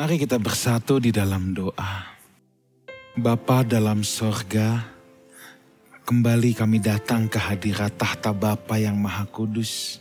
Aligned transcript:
Mari 0.00 0.16
kita 0.16 0.40
bersatu 0.40 0.96
di 0.96 1.12
dalam 1.12 1.52
doa. 1.52 2.08
Bapa 3.20 3.60
dalam 3.60 4.00
sorga, 4.00 4.80
kembali 6.08 6.56
kami 6.56 6.80
datang 6.80 7.28
ke 7.28 7.36
hadirat 7.36 8.00
tahta 8.00 8.32
Bapa 8.32 8.80
yang 8.80 8.96
Maha 8.96 9.28
Kudus. 9.28 10.00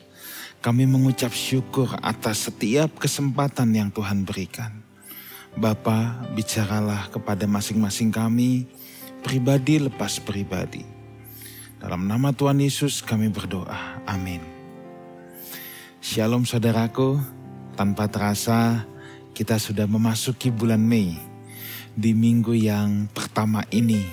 Kami 0.63 0.87
mengucap 0.87 1.35
syukur 1.35 1.99
atas 1.99 2.47
setiap 2.47 2.95
kesempatan 2.95 3.75
yang 3.75 3.91
Tuhan 3.91 4.23
berikan. 4.23 4.71
Bapa, 5.59 6.31
bicaralah 6.31 7.11
kepada 7.11 7.43
masing-masing 7.43 8.15
kami, 8.15 8.71
pribadi 9.19 9.83
lepas 9.83 10.15
pribadi. 10.23 10.87
Dalam 11.75 12.07
nama 12.07 12.31
Tuhan 12.31 12.63
Yesus 12.63 13.03
kami 13.03 13.27
berdoa. 13.27 13.99
Amin. 14.07 14.39
Shalom 15.99 16.47
saudaraku, 16.47 17.19
tanpa 17.75 18.07
terasa 18.07 18.87
kita 19.33 19.59
sudah 19.59 19.87
memasuki 19.87 20.51
bulan 20.51 20.79
Mei 20.79 21.15
di 21.95 22.15
minggu 22.15 22.55
yang 22.55 23.11
pertama 23.11 23.67
ini. 23.75 24.03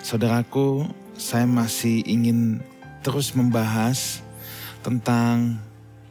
Saudaraku, 0.00 0.88
saya 1.16 1.44
masih 1.44 2.04
ingin 2.04 2.64
terus 3.04 3.36
membahas 3.36 4.24
tentang 4.80 5.60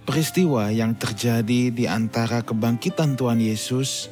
peristiwa 0.06 0.70
yang 0.70 0.94
terjadi 0.94 1.74
di 1.74 1.86
antara 1.90 2.46
kebangkitan 2.46 3.18
Tuhan 3.18 3.42
Yesus 3.42 4.10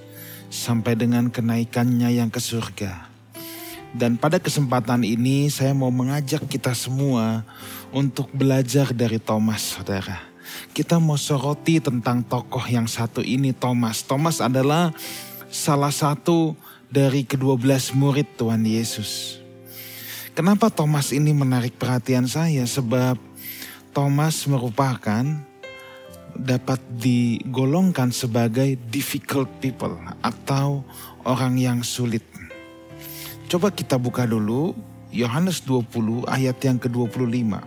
sampai 0.50 0.98
dengan 0.98 1.30
kenaikannya 1.30 2.10
yang 2.18 2.34
ke 2.34 2.42
surga. 2.42 3.10
Dan 3.92 4.16
pada 4.16 4.40
kesempatan 4.40 5.04
ini 5.04 5.52
saya 5.52 5.76
mau 5.76 5.92
mengajak 5.92 6.48
kita 6.48 6.72
semua 6.72 7.44
untuk 7.92 8.32
belajar 8.32 8.96
dari 8.96 9.20
Thomas, 9.20 9.76
saudara 9.76 10.31
kita 10.72 10.98
mau 10.98 11.20
soroti 11.20 11.84
tentang 11.84 12.24
tokoh 12.24 12.64
yang 12.68 12.88
satu 12.88 13.20
ini 13.24 13.52
Thomas. 13.52 14.04
Thomas 14.08 14.40
adalah 14.40 14.96
salah 15.52 15.92
satu 15.92 16.56
dari 16.92 17.24
kedua 17.24 17.56
belas 17.56 17.92
murid 17.92 18.40
Tuhan 18.40 18.64
Yesus. 18.64 19.40
Kenapa 20.32 20.72
Thomas 20.72 21.12
ini 21.12 21.36
menarik 21.36 21.76
perhatian 21.76 22.24
saya? 22.24 22.64
Sebab 22.64 23.20
Thomas 23.92 24.48
merupakan 24.48 25.24
dapat 26.32 26.80
digolongkan 26.96 28.16
sebagai 28.16 28.80
difficult 28.88 29.52
people 29.60 29.92
atau 30.24 30.88
orang 31.28 31.60
yang 31.60 31.80
sulit. 31.84 32.24
Coba 33.52 33.68
kita 33.76 34.00
buka 34.00 34.24
dulu 34.24 34.72
Yohanes 35.12 35.60
20 35.68 36.24
ayat 36.32 36.56
yang 36.64 36.80
ke-25. 36.80 37.60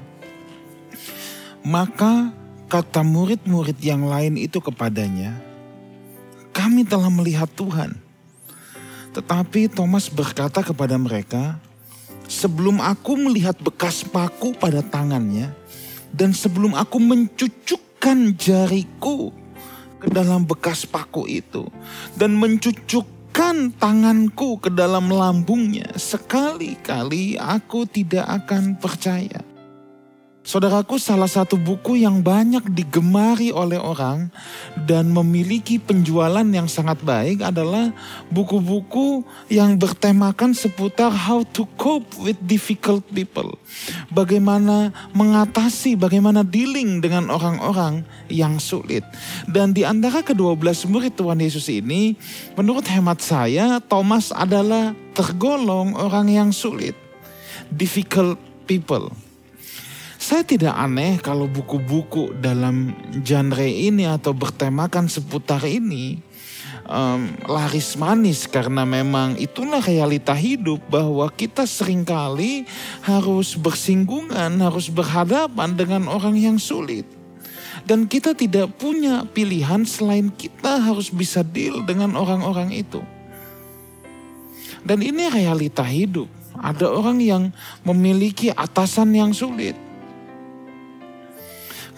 Maka 1.69 2.33
kata 2.75 3.06
murid-murid 3.06 3.78
yang 3.78 4.03
lain 4.03 4.34
itu 4.34 4.58
kepadanya, 4.58 5.39
"Kami 6.50 6.83
telah 6.83 7.06
melihat 7.06 7.47
Tuhan." 7.55 7.94
Tetapi 9.14 9.70
Thomas 9.70 10.11
berkata 10.11 10.58
kepada 10.58 10.98
mereka, 10.98 11.62
"Sebelum 12.27 12.83
aku 12.83 13.14
melihat 13.14 13.55
bekas 13.62 14.02
paku 14.02 14.58
pada 14.58 14.83
tangannya, 14.83 15.55
dan 16.11 16.34
sebelum 16.34 16.75
aku 16.75 16.98
mencucukkan 16.98 18.34
jariku 18.34 19.30
ke 20.02 20.11
dalam 20.11 20.42
bekas 20.42 20.83
paku 20.83 21.30
itu, 21.30 21.70
dan 22.19 22.34
mencucukkan 22.34 23.70
tanganku 23.78 24.58
ke 24.58 24.75
dalam 24.75 25.14
lambungnya, 25.14 25.95
sekali-kali 25.95 27.39
aku 27.39 27.86
tidak 27.86 28.27
akan 28.42 28.75
percaya." 28.83 29.53
Saudaraku, 30.45 31.00
salah 31.00 31.25
satu 31.25 31.56
buku 31.56 32.05
yang 32.05 32.20
banyak 32.20 32.69
digemari 32.69 33.48
oleh 33.48 33.81
orang 33.81 34.28
dan 34.84 35.09
memiliki 35.09 35.81
penjualan 35.81 36.45
yang 36.45 36.69
sangat 36.69 37.01
baik 37.01 37.41
adalah 37.41 37.89
buku-buku 38.28 39.25
yang 39.48 39.81
bertemakan 39.81 40.53
seputar 40.53 41.09
how 41.09 41.41
to 41.48 41.64
cope 41.81 42.05
with 42.20 42.36
difficult 42.45 43.01
people. 43.17 43.56
Bagaimana 44.12 44.92
mengatasi, 45.17 45.96
bagaimana 45.96 46.45
dealing 46.45 47.01
dengan 47.01 47.33
orang-orang 47.33 48.05
yang 48.29 48.61
sulit. 48.61 49.01
Dan 49.48 49.73
di 49.73 49.89
antara 49.89 50.20
kedua 50.20 50.52
belas 50.61 50.85
murid 50.85 51.17
Tuhan 51.17 51.41
Yesus 51.41 51.73
ini, 51.73 52.20
menurut 52.52 52.85
hemat 52.92 53.24
saya, 53.24 53.80
Thomas 53.80 54.29
adalah 54.29 54.92
tergolong 55.17 55.97
orang 55.97 56.29
yang 56.29 56.52
sulit. 56.52 56.92
Difficult 57.73 58.36
people 58.68 59.23
saya 60.24 60.40
tidak 60.40 60.73
aneh 60.73 61.20
kalau 61.20 61.45
buku-buku 61.45 62.33
dalam 62.40 62.96
genre 63.20 63.68
ini 63.68 64.08
atau 64.08 64.33
bertemakan 64.33 65.05
seputar 65.05 65.61
ini 65.68 66.17
um, 66.89 67.29
laris 67.45 67.92
manis 68.01 68.48
karena 68.48 68.89
memang 68.89 69.36
itulah 69.36 69.85
realita 69.85 70.33
hidup 70.33 70.80
bahwa 70.89 71.29
kita 71.29 71.68
sering 71.68 72.08
kali 72.08 72.64
harus 73.05 73.52
bersinggungan, 73.52 74.64
harus 74.64 74.89
berhadapan 74.89 75.77
dengan 75.77 76.08
orang 76.08 76.41
yang 76.41 76.56
sulit. 76.56 77.05
Dan 77.85 78.08
kita 78.08 78.33
tidak 78.33 78.80
punya 78.80 79.29
pilihan 79.29 79.85
selain 79.85 80.33
kita 80.33 80.80
harus 80.80 81.12
bisa 81.12 81.45
deal 81.45 81.85
dengan 81.85 82.17
orang-orang 82.17 82.73
itu. 82.73 83.05
Dan 84.80 85.05
ini 85.05 85.29
realita 85.29 85.85
hidup. 85.85 86.33
Ada 86.56 86.89
orang 86.89 87.20
yang 87.20 87.52
memiliki 87.85 88.48
atasan 88.48 89.12
yang 89.12 89.36
sulit 89.36 89.83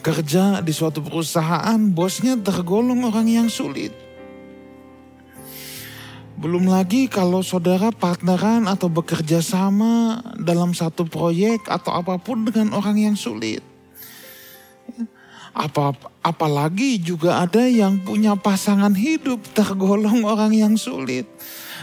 kerja 0.07 0.63
di 0.63 0.71
suatu 0.71 1.03
perusahaan, 1.03 1.75
bosnya 1.91 2.39
tergolong 2.39 3.03
orang 3.03 3.27
yang 3.27 3.49
sulit. 3.51 3.91
Belum 6.39 6.71
lagi 6.71 7.11
kalau 7.11 7.43
saudara 7.43 7.91
partneran 7.91 8.71
atau 8.71 8.87
bekerja 8.87 9.43
sama 9.43 10.23
dalam 10.39 10.79
satu 10.79 11.09
proyek 11.11 11.67
atau 11.67 11.99
apa 11.99 12.23
pun 12.23 12.47
dengan 12.47 12.71
orang 12.79 13.03
yang 13.03 13.17
sulit. 13.19 13.67
Apa 15.57 15.97
apalagi 16.23 17.03
juga 17.03 17.43
ada 17.43 17.65
yang 17.67 17.99
punya 18.05 18.39
pasangan 18.39 18.93
hidup 18.95 19.43
tergolong 19.59 20.23
orang 20.23 20.55
yang 20.55 20.75
sulit. 20.79 21.27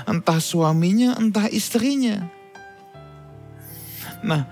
Entah 0.07 0.39
suaminya, 0.39 1.17
entah 1.19 1.49
istrinya. 1.49 2.29
Nah, 4.23 4.47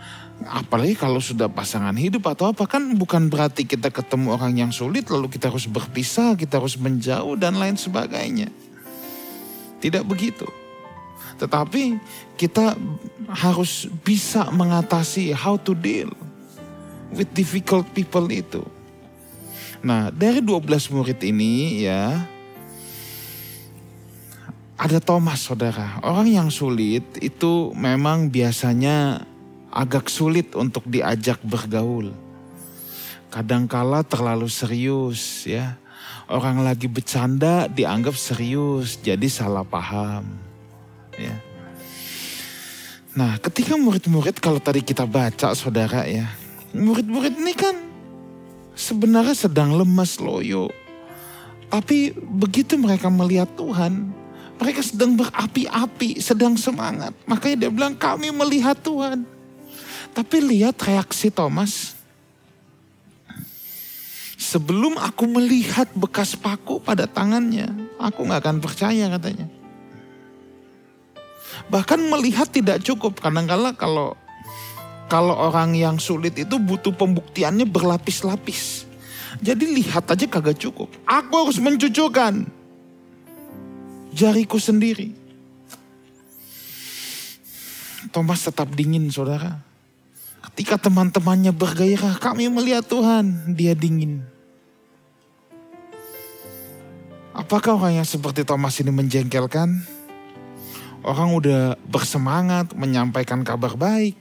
Apalagi 0.47 0.97
kalau 0.97 1.21
sudah 1.21 1.45
pasangan 1.45 1.93
hidup 1.93 2.25
atau 2.33 2.49
apa 2.49 2.65
kan 2.65 2.97
bukan 2.97 3.29
berarti 3.29 3.67
kita 3.69 3.93
ketemu 3.93 4.33
orang 4.33 4.53
yang 4.57 4.71
sulit 4.73 5.05
lalu 5.13 5.29
kita 5.29 5.53
harus 5.53 5.69
berpisah, 5.69 6.33
kita 6.33 6.57
harus 6.57 6.79
menjauh 6.81 7.37
dan 7.37 7.61
lain 7.61 7.77
sebagainya. 7.77 8.49
Tidak 9.77 10.01
begitu. 10.01 10.49
Tetapi 11.37 11.97
kita 12.37 12.77
harus 13.29 13.89
bisa 14.05 14.49
mengatasi 14.49 15.33
how 15.33 15.57
to 15.57 15.73
deal 15.77 16.09
with 17.13 17.29
difficult 17.33 17.85
people 17.93 18.25
itu. 18.29 18.61
Nah, 19.81 20.13
dari 20.13 20.45
12 20.45 20.93
murid 20.93 21.17
ini 21.25 21.85
ya 21.85 22.21
ada 24.81 24.97
Thomas 24.97 25.45
saudara. 25.45 26.01
Orang 26.01 26.25
yang 26.25 26.49
sulit 26.49 27.05
itu 27.21 27.69
memang 27.77 28.33
biasanya 28.33 29.29
agak 29.71 30.11
sulit 30.11 30.51
untuk 30.53 30.83
diajak 30.85 31.39
bergaul. 31.41 32.11
Kadangkala 33.31 34.03
terlalu 34.03 34.51
serius 34.51 35.47
ya. 35.47 35.79
Orang 36.27 36.63
lagi 36.63 36.87
bercanda 36.87 37.67
dianggap 37.67 38.15
serius, 38.15 38.99
jadi 38.99 39.27
salah 39.27 39.63
paham. 39.67 40.27
Ya. 41.15 41.35
Nah, 43.11 43.35
ketika 43.43 43.75
murid-murid 43.75 44.39
kalau 44.39 44.59
tadi 44.63 44.79
kita 44.79 45.03
baca 45.03 45.51
saudara 45.51 46.07
ya, 46.07 46.31
murid-murid 46.71 47.35
ini 47.35 47.51
kan 47.51 47.75
sebenarnya 48.75 49.35
sedang 49.35 49.75
lemas 49.75 50.19
loyo. 50.23 50.71
Tapi 51.71 52.15
begitu 52.15 52.75
mereka 52.79 53.07
melihat 53.11 53.47
Tuhan, 53.55 54.11
mereka 54.59 54.83
sedang 54.83 55.15
berapi-api, 55.15 56.19
sedang 56.19 56.55
semangat. 56.59 57.15
Makanya 57.27 57.67
dia 57.67 57.71
bilang 57.71 57.95
kami 57.95 58.31
melihat 58.31 58.75
Tuhan. 58.79 59.23
Tapi 60.11 60.37
lihat 60.43 60.75
reaksi 60.83 61.31
Thomas. 61.31 61.95
Sebelum 64.41 64.99
aku 64.99 65.29
melihat 65.29 65.87
bekas 65.95 66.35
paku 66.35 66.81
pada 66.81 67.07
tangannya, 67.07 67.71
aku 68.01 68.27
gak 68.27 68.43
akan 68.43 68.57
percaya 68.59 69.07
katanya. 69.07 69.47
Bahkan 71.71 71.99
melihat 72.11 72.51
tidak 72.51 72.83
cukup. 72.83 73.21
Kadang-kala 73.21 73.71
kalau 73.77 74.17
kalau 75.07 75.35
orang 75.35 75.75
yang 75.75 75.99
sulit 75.99 76.35
itu 76.35 76.55
butuh 76.59 76.91
pembuktiannya 76.95 77.67
berlapis-lapis. 77.67 78.87
Jadi 79.39 79.63
lihat 79.79 80.07
aja 80.11 80.27
kagak 80.27 80.59
cukup. 80.59 80.91
Aku 81.07 81.47
harus 81.47 81.59
mencucukkan 81.59 82.47
jariku 84.11 84.59
sendiri. 84.59 85.15
Thomas 88.11 88.43
tetap 88.43 88.67
dingin 88.75 89.07
saudara. 89.07 89.70
Ketika 90.51 90.75
teman-temannya 90.91 91.55
bergairah, 91.55 92.19
kami 92.19 92.51
melihat 92.51 92.83
Tuhan, 92.83 93.55
dia 93.55 93.71
dingin. 93.71 94.19
Apakah 97.31 97.79
orang 97.79 98.03
yang 98.03 98.07
seperti 98.07 98.43
Thomas 98.43 98.75
ini 98.83 98.91
menjengkelkan? 98.91 99.79
Orang 101.07 101.39
udah 101.39 101.79
bersemangat 101.87 102.75
menyampaikan 102.75 103.47
kabar 103.47 103.79
baik. 103.79 104.19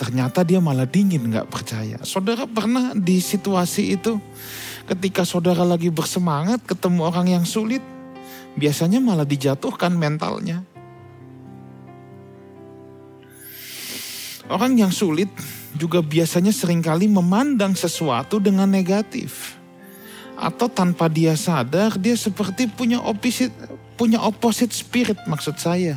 Ternyata 0.00 0.40
dia 0.40 0.56
malah 0.56 0.88
dingin 0.88 1.28
gak 1.28 1.52
percaya. 1.52 2.00
Saudara 2.00 2.48
pernah 2.48 2.96
di 2.96 3.20
situasi 3.20 3.92
itu 3.92 4.16
ketika 4.88 5.22
saudara 5.22 5.68
lagi 5.68 5.92
bersemangat 5.92 6.64
ketemu 6.64 7.12
orang 7.12 7.28
yang 7.28 7.44
sulit. 7.44 7.84
Biasanya 8.56 9.04
malah 9.04 9.28
dijatuhkan 9.28 9.92
mentalnya. 9.92 10.64
Orang 14.52 14.76
yang 14.76 14.92
sulit 14.92 15.32
juga 15.72 16.04
biasanya 16.04 16.52
sering 16.52 16.84
kali 16.84 17.08
memandang 17.08 17.72
sesuatu 17.72 18.36
dengan 18.36 18.68
negatif. 18.68 19.56
Atau 20.36 20.68
tanpa 20.68 21.08
dia 21.08 21.32
sadar 21.32 21.96
dia 21.96 22.12
seperti 22.12 22.68
punya 22.68 23.00
opposite, 23.00 23.52
punya 23.96 24.20
opposite 24.20 24.76
spirit 24.76 25.16
maksud 25.24 25.56
saya. 25.56 25.96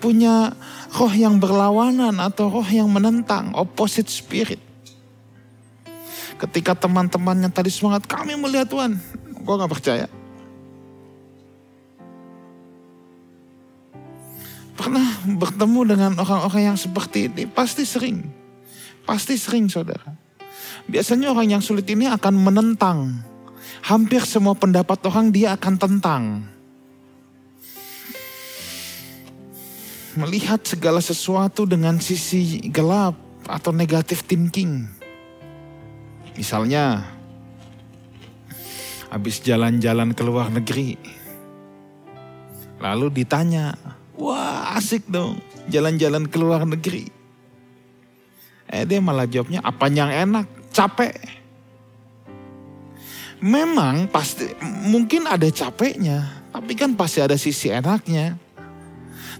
Punya 0.00 0.56
roh 0.96 1.12
yang 1.12 1.36
berlawanan 1.36 2.16
atau 2.24 2.48
roh 2.48 2.66
yang 2.66 2.88
menentang, 2.88 3.52
opposite 3.52 4.08
spirit. 4.08 4.60
Ketika 6.40 6.72
teman-teman 6.74 7.46
yang 7.46 7.52
tadi 7.52 7.68
semangat, 7.68 8.08
kami 8.08 8.34
melihat 8.34 8.68
Tuhan. 8.68 8.96
Gue 9.44 9.54
gak 9.54 9.70
percaya. 9.70 10.06
Pernah 14.74 15.06
bertemu 15.38 15.80
dengan 15.86 16.12
orang-orang 16.18 16.74
yang 16.74 16.78
seperti 16.78 17.30
ini? 17.30 17.46
Pasti 17.46 17.86
sering 17.86 18.44
Pasti 19.04 19.36
sering 19.36 19.68
saudara. 19.68 20.16
Biasanya 20.88 21.32
orang 21.32 21.56
yang 21.56 21.62
sulit 21.64 21.84
ini 21.92 22.08
akan 22.08 22.34
menentang. 22.40 23.20
Hampir 23.84 24.24
semua 24.24 24.56
pendapat 24.56 24.96
orang 25.04 25.28
dia 25.28 25.52
akan 25.56 25.74
tentang. 25.76 26.22
Melihat 30.16 30.64
segala 30.64 31.04
sesuatu 31.04 31.68
dengan 31.68 32.00
sisi 32.00 32.64
gelap 32.72 33.12
atau 33.44 33.76
negatif 33.76 34.24
thinking. 34.24 34.88
Misalnya, 36.32 37.04
habis 39.12 39.44
jalan-jalan 39.44 40.16
ke 40.16 40.22
luar 40.24 40.48
negeri. 40.48 40.96
Lalu 42.80 43.20
ditanya, 43.20 43.76
wah 44.18 44.74
asik 44.78 45.06
dong 45.10 45.38
jalan-jalan 45.68 46.26
ke 46.28 46.36
luar 46.38 46.66
negeri 46.66 47.24
Eh 48.74 48.82
dia 48.88 48.98
malah 48.98 49.28
jawabnya 49.28 49.60
apa 49.62 49.86
yang 49.86 50.10
enak, 50.10 50.50
capek. 50.72 51.14
Memang 53.44 54.08
pasti 54.08 54.50
mungkin 54.88 55.30
ada 55.30 55.46
capeknya, 55.46 56.48
tapi 56.50 56.72
kan 56.74 56.96
pasti 56.98 57.20
ada 57.20 57.36
sisi 57.36 57.70
enaknya. 57.70 58.40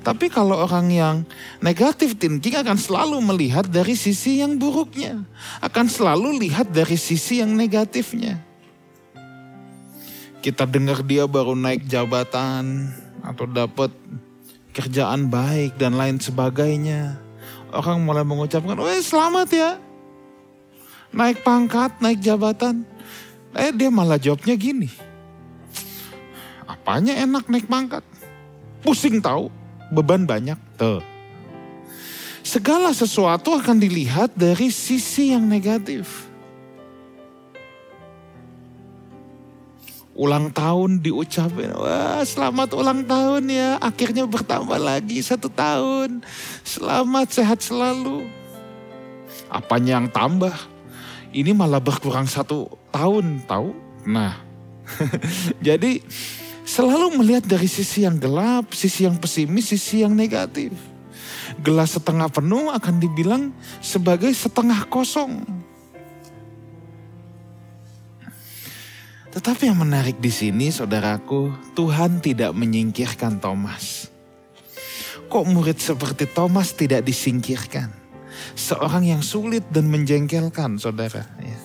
Tapi 0.05 0.29
kalau 0.29 0.69
orang 0.69 0.93
yang 0.93 1.17
negatif 1.65 2.21
thinking 2.21 2.61
akan 2.61 2.77
selalu 2.77 3.19
melihat 3.25 3.65
dari 3.65 3.97
sisi 3.97 4.45
yang 4.45 4.61
buruknya. 4.61 5.25
Akan 5.65 5.89
selalu 5.89 6.45
lihat 6.45 6.69
dari 6.71 6.95
sisi 7.01 7.41
yang 7.41 7.57
negatifnya. 7.57 8.39
Kita 10.45 10.69
dengar 10.69 11.01
dia 11.01 11.25
baru 11.25 11.57
naik 11.57 11.89
jabatan 11.89 12.93
atau 13.25 13.49
dapat 13.49 13.89
kerjaan 14.75 15.31
baik 15.31 15.79
dan 15.79 15.95
lain 15.95 16.19
sebagainya 16.19 17.25
orang 17.75 17.99
mulai 18.07 18.23
mengucapkan, 18.23 18.79
weh 18.79 19.03
selamat 19.03 19.49
ya. 19.51 19.71
Naik 21.15 21.43
pangkat, 21.47 21.99
naik 21.99 22.23
jabatan. 22.23 22.87
Eh 23.55 23.71
dia 23.71 23.91
malah 23.91 24.19
jawabnya 24.19 24.55
gini. 24.59 24.91
Apanya 26.67 27.15
enak 27.23 27.47
naik 27.51 27.67
pangkat? 27.71 28.03
Pusing 28.83 29.23
tahu, 29.23 29.51
beban 29.95 30.27
banyak. 30.27 30.59
Tuh. 30.79 31.03
Segala 32.43 32.91
sesuatu 32.91 33.57
akan 33.57 33.79
dilihat 33.79 34.35
dari 34.35 34.69
sisi 34.75 35.33
yang 35.33 35.47
negatif. 35.47 36.34
Ulang 40.15 40.55
tahun 40.55 41.03
diucapin, 41.03 41.75
wah 41.75 42.23
selamat 42.23 42.71
ulang 42.79 43.03
tahun 43.03 43.51
ya, 43.51 43.83
akhirnya 43.83 44.25
bertambah 44.31 44.79
lagi 44.79 45.19
satu 45.19 45.51
tahun, 45.51 46.23
selamat 46.63 47.29
sehat 47.35 47.59
selalu. 47.61 48.31
Apanya 49.51 49.99
yang 49.99 50.09
tambah? 50.09 50.55
Ini 51.35 51.51
malah 51.51 51.83
berkurang 51.83 52.31
satu 52.31 52.71
tahun, 52.95 53.43
tahu? 53.51 53.75
Nah, 54.07 54.39
jadi 55.67 55.99
selalu 56.63 57.19
melihat 57.19 57.43
dari 57.51 57.67
sisi 57.67 58.07
yang 58.07 58.15
gelap, 58.15 58.71
sisi 58.71 59.11
yang 59.11 59.19
pesimis, 59.19 59.75
sisi 59.75 60.07
yang 60.07 60.15
negatif. 60.15 60.71
Gelas 61.59 61.99
setengah 61.99 62.31
penuh 62.31 62.71
akan 62.71 63.03
dibilang 63.03 63.51
sebagai 63.83 64.31
setengah 64.31 64.87
kosong. 64.87 65.64
Tetapi 69.35 69.67
yang 69.67 69.83
menarik 69.83 70.23
di 70.23 70.31
sini, 70.31 70.71
saudaraku, 70.71 71.51
Tuhan 71.75 72.23
tidak 72.23 72.55
menyingkirkan 72.55 73.43
Thomas. 73.43 74.07
Kok 75.27 75.51
murid 75.51 75.83
seperti 75.83 76.31
Thomas 76.31 76.71
tidak 76.71 77.03
disingkirkan? 77.03 77.91
Seorang 78.55 79.03
yang 79.03 79.27
sulit 79.27 79.67
dan 79.75 79.91
menjengkelkan, 79.91 80.79
saudara. 80.79 81.27
Ya. 81.43 81.59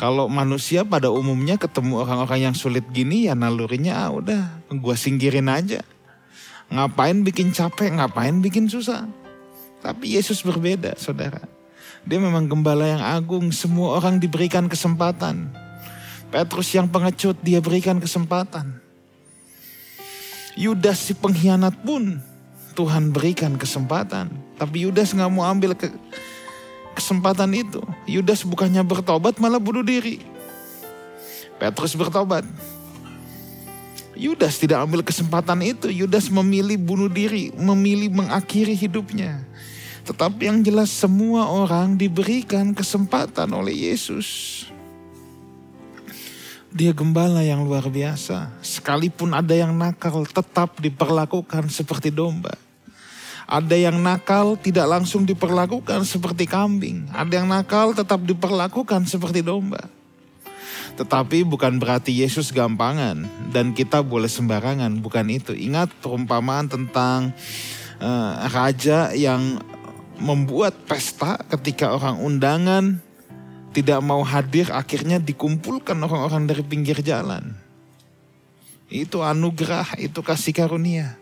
Kalau 0.00 0.32
manusia 0.32 0.80
pada 0.80 1.12
umumnya 1.12 1.60
ketemu 1.60 2.00
orang-orang 2.00 2.48
yang 2.48 2.56
sulit 2.56 2.88
gini, 2.88 3.28
ya 3.28 3.36
nalurinya 3.36 4.08
ah 4.08 4.10
udah, 4.16 4.64
gue 4.72 4.96
singkirin 4.96 5.52
aja. 5.52 5.84
Ngapain 6.72 7.20
bikin 7.20 7.52
capek, 7.52 8.00
ngapain 8.00 8.40
bikin 8.40 8.64
susah. 8.72 9.04
Tapi 9.84 10.16
Yesus 10.16 10.40
berbeda, 10.40 10.96
saudara. 10.96 11.44
Dia 12.08 12.16
memang 12.16 12.48
gembala 12.48 12.88
yang 12.88 13.04
agung, 13.04 13.52
semua 13.52 14.00
orang 14.00 14.16
diberikan 14.16 14.72
kesempatan 14.72 15.63
Petrus 16.34 16.74
yang 16.74 16.90
pengecut 16.90 17.38
dia 17.46 17.62
berikan 17.62 18.02
kesempatan. 18.02 18.82
Yudas 20.58 20.98
si 21.06 21.14
pengkhianat 21.14 21.78
pun 21.86 22.18
Tuhan 22.74 23.14
berikan 23.14 23.54
kesempatan. 23.54 24.34
Tapi 24.58 24.82
Yudas 24.82 25.14
nggak 25.14 25.30
mau 25.30 25.46
ambil 25.46 25.78
ke, 25.78 25.94
kesempatan 26.98 27.54
itu. 27.54 27.78
Yudas 28.10 28.42
bukannya 28.42 28.82
bertobat 28.82 29.38
malah 29.38 29.62
bunuh 29.62 29.86
diri. 29.86 30.26
Petrus 31.62 31.94
bertobat. 31.94 32.42
Yudas 34.18 34.58
tidak 34.58 34.82
ambil 34.90 35.06
kesempatan 35.06 35.62
itu. 35.62 35.86
Yudas 35.86 36.26
memilih 36.34 36.82
bunuh 36.82 37.06
diri, 37.06 37.54
memilih 37.54 38.10
mengakhiri 38.10 38.74
hidupnya. 38.74 39.38
Tetapi 40.02 40.50
yang 40.50 40.66
jelas 40.66 40.90
semua 40.90 41.46
orang 41.46 41.94
diberikan 41.94 42.74
kesempatan 42.74 43.54
oleh 43.54 43.86
Yesus. 43.86 44.73
Dia 46.74 46.90
gembala 46.90 47.38
yang 47.46 47.62
luar 47.62 47.86
biasa. 47.86 48.50
Sekalipun 48.58 49.30
ada 49.30 49.54
yang 49.54 49.70
nakal 49.78 50.26
tetap 50.26 50.74
diperlakukan 50.82 51.70
seperti 51.70 52.10
domba. 52.10 52.58
Ada 53.46 53.78
yang 53.78 54.02
nakal 54.02 54.58
tidak 54.58 54.90
langsung 54.90 55.22
diperlakukan 55.22 56.02
seperti 56.02 56.50
kambing. 56.50 57.06
Ada 57.14 57.38
yang 57.38 57.46
nakal 57.46 57.94
tetap 57.94 58.26
diperlakukan 58.26 59.06
seperti 59.06 59.46
domba. 59.46 59.86
Tetapi 60.98 61.46
bukan 61.46 61.78
berarti 61.78 62.10
Yesus 62.10 62.50
gampangan 62.50 63.22
dan 63.54 63.70
kita 63.70 64.02
boleh 64.02 64.26
sembarangan, 64.26 64.98
bukan 64.98 65.30
itu. 65.30 65.54
Ingat 65.54 65.94
perumpamaan 66.02 66.66
tentang 66.66 67.30
uh, 68.02 68.50
raja 68.50 69.14
yang 69.14 69.62
membuat 70.18 70.74
pesta 70.90 71.38
ketika 71.54 71.94
orang 71.94 72.18
undangan 72.18 73.03
tidak 73.74 73.98
mau 74.00 74.22
hadir 74.22 74.70
akhirnya 74.70 75.18
dikumpulkan 75.18 75.98
orang-orang 75.98 76.46
dari 76.46 76.62
pinggir 76.62 77.02
jalan. 77.02 77.58
Itu 78.86 79.26
anugerah, 79.26 79.98
itu 79.98 80.22
kasih 80.22 80.54
karunia. 80.54 81.18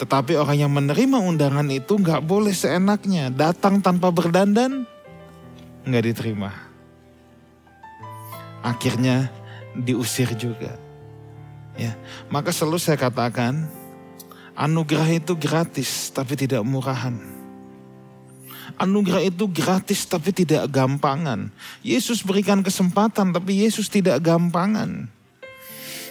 Tetapi 0.00 0.40
orang 0.40 0.56
yang 0.56 0.72
menerima 0.72 1.20
undangan 1.20 1.68
itu 1.68 2.00
nggak 2.00 2.24
boleh 2.24 2.56
seenaknya 2.56 3.28
datang 3.28 3.84
tanpa 3.84 4.08
berdandan, 4.08 4.88
nggak 5.84 6.04
diterima. 6.08 6.54
Akhirnya 8.64 9.28
diusir 9.76 10.32
juga. 10.32 10.80
Ya, 11.78 11.94
maka 12.32 12.50
selalu 12.50 12.80
saya 12.80 12.98
katakan 12.98 13.68
anugerah 14.58 15.06
itu 15.14 15.36
gratis 15.38 16.10
tapi 16.10 16.34
tidak 16.34 16.64
murahan. 16.64 17.37
Anugerah 18.76 19.24
itu 19.24 19.48
gratis 19.48 20.04
tapi 20.04 20.34
tidak 20.36 20.68
gampangan. 20.68 21.48
Yesus 21.80 22.20
berikan 22.20 22.60
kesempatan 22.60 23.32
tapi 23.32 23.64
Yesus 23.64 23.88
tidak 23.88 24.20
gampangan. 24.20 25.08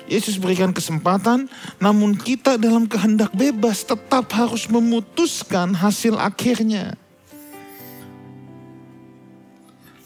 Yesus 0.07 0.39
berikan 0.39 0.71
kesempatan, 0.71 1.51
namun 1.83 2.15
kita 2.15 2.55
dalam 2.55 2.87
kehendak 2.87 3.35
bebas 3.35 3.83
tetap 3.83 4.31
harus 4.31 4.71
memutuskan 4.71 5.75
hasil 5.75 6.15
akhirnya. 6.15 6.95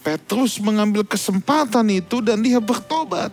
Petrus 0.01 0.57
mengambil 0.57 1.05
kesempatan 1.05 1.85
itu 1.93 2.25
dan 2.25 2.41
dia 2.41 2.57
bertobat. 2.57 3.29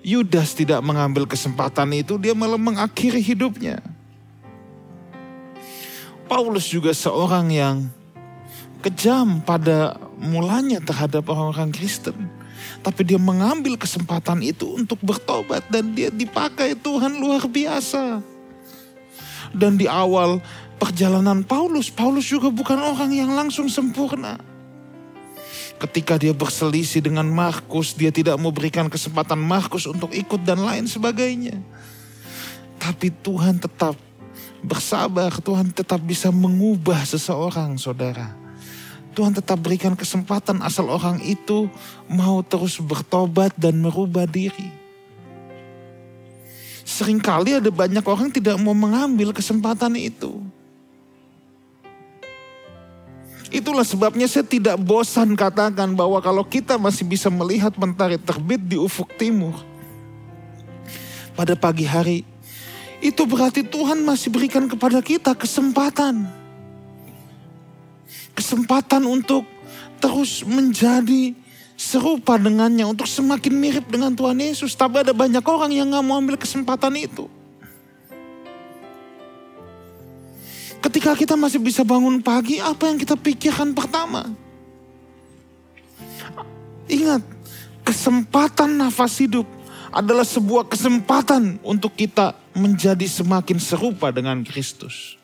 Yudas 0.00 0.56
tidak 0.56 0.80
mengambil 0.80 1.28
kesempatan 1.28 1.92
itu, 1.92 2.16
dia 2.16 2.32
malah 2.32 2.60
mengakhiri 2.60 3.20
hidupnya. 3.20 3.84
Paulus 6.24 6.66
juga 6.72 6.96
seorang 6.96 7.52
yang 7.52 7.76
kejam 8.80 9.40
pada 9.44 9.96
mulanya 10.20 10.80
terhadap 10.80 11.28
orang-orang 11.28 11.72
Kristen. 11.72 12.28
Tapi 12.80 13.00
dia 13.04 13.20
mengambil 13.20 13.76
kesempatan 13.76 14.40
itu 14.40 14.76
untuk 14.76 15.00
bertobat 15.00 15.64
dan 15.68 15.92
dia 15.92 16.08
dipakai 16.08 16.76
Tuhan 16.76 17.16
luar 17.16 17.44
biasa. 17.48 18.20
Dan 19.52 19.76
di 19.76 19.88
awal 19.88 20.40
perjalanan 20.80 21.44
Paulus, 21.44 21.88
Paulus 21.88 22.28
juga 22.28 22.48
bukan 22.48 22.76
orang 22.76 23.12
yang 23.12 23.30
langsung 23.32 23.68
sempurna. 23.68 24.40
Ketika 25.80 26.16
dia 26.16 26.32
berselisih 26.32 27.04
dengan 27.04 27.28
Markus, 27.28 27.92
dia 27.92 28.08
tidak 28.08 28.40
mau 28.40 28.54
berikan 28.54 28.88
kesempatan 28.88 29.40
Markus 29.40 29.84
untuk 29.84 30.14
ikut 30.14 30.40
dan 30.46 30.62
lain 30.62 30.88
sebagainya. 30.88 31.60
Tapi 32.80 33.10
Tuhan 33.10 33.60
tetap 33.60 33.96
bersabar, 34.64 35.30
Tuhan 35.38 35.70
tetap 35.70 36.00
bisa 36.00 36.32
mengubah 36.32 37.04
seseorang, 37.04 37.76
saudara. 37.76 38.32
Tuhan 39.14 39.30
tetap 39.30 39.62
berikan 39.62 39.94
kesempatan 39.94 40.58
asal 40.64 40.90
orang 40.90 41.22
itu 41.22 41.70
mau 42.10 42.42
terus 42.42 42.82
bertobat 42.82 43.54
dan 43.54 43.78
merubah 43.78 44.26
diri. 44.26 44.74
Seringkali 46.84 47.62
ada 47.62 47.70
banyak 47.70 48.02
orang 48.04 48.28
tidak 48.34 48.58
mau 48.58 48.74
mengambil 48.74 49.30
kesempatan 49.30 49.94
itu. 49.94 50.42
Itulah 53.54 53.86
sebabnya 53.86 54.26
saya 54.26 54.42
tidak 54.42 54.74
bosan 54.82 55.38
katakan 55.38 55.94
bahwa 55.94 56.18
kalau 56.18 56.42
kita 56.42 56.74
masih 56.74 57.06
bisa 57.06 57.30
melihat 57.30 57.70
mentari 57.78 58.18
terbit 58.18 58.58
di 58.58 58.74
ufuk 58.74 59.14
timur 59.14 59.54
pada 61.38 61.54
pagi 61.54 61.86
hari, 61.86 62.26
itu 63.04 63.22
berarti 63.28 63.60
Tuhan 63.60 64.00
masih 64.00 64.32
berikan 64.32 64.64
kepada 64.64 65.04
kita 65.04 65.36
kesempatan 65.36 66.24
kesempatan 68.34 69.04
untuk 69.06 69.46
terus 70.02 70.42
menjadi 70.44 71.32
serupa 71.74 72.38
dengannya, 72.38 72.86
untuk 72.86 73.06
semakin 73.06 73.54
mirip 73.54 73.86
dengan 73.88 74.12
Tuhan 74.12 74.36
Yesus. 74.38 74.74
Tapi 74.74 75.06
ada 75.06 75.14
banyak 75.14 75.42
orang 75.42 75.70
yang 75.72 75.90
gak 75.90 76.04
mau 76.04 76.18
ambil 76.18 76.36
kesempatan 76.38 76.92
itu. 76.98 77.30
Ketika 80.82 81.16
kita 81.16 81.34
masih 81.34 81.58
bisa 81.64 81.80
bangun 81.80 82.20
pagi, 82.20 82.60
apa 82.60 82.92
yang 82.92 83.00
kita 83.00 83.16
pikirkan 83.16 83.72
pertama? 83.72 84.28
Ingat, 86.84 87.24
kesempatan 87.80 88.76
nafas 88.76 89.16
hidup 89.16 89.48
adalah 89.94 90.26
sebuah 90.26 90.66
kesempatan 90.66 91.62
untuk 91.62 91.94
kita 91.94 92.34
menjadi 92.58 93.06
semakin 93.06 93.62
serupa 93.62 94.10
dengan 94.10 94.42
Kristus. 94.42 95.14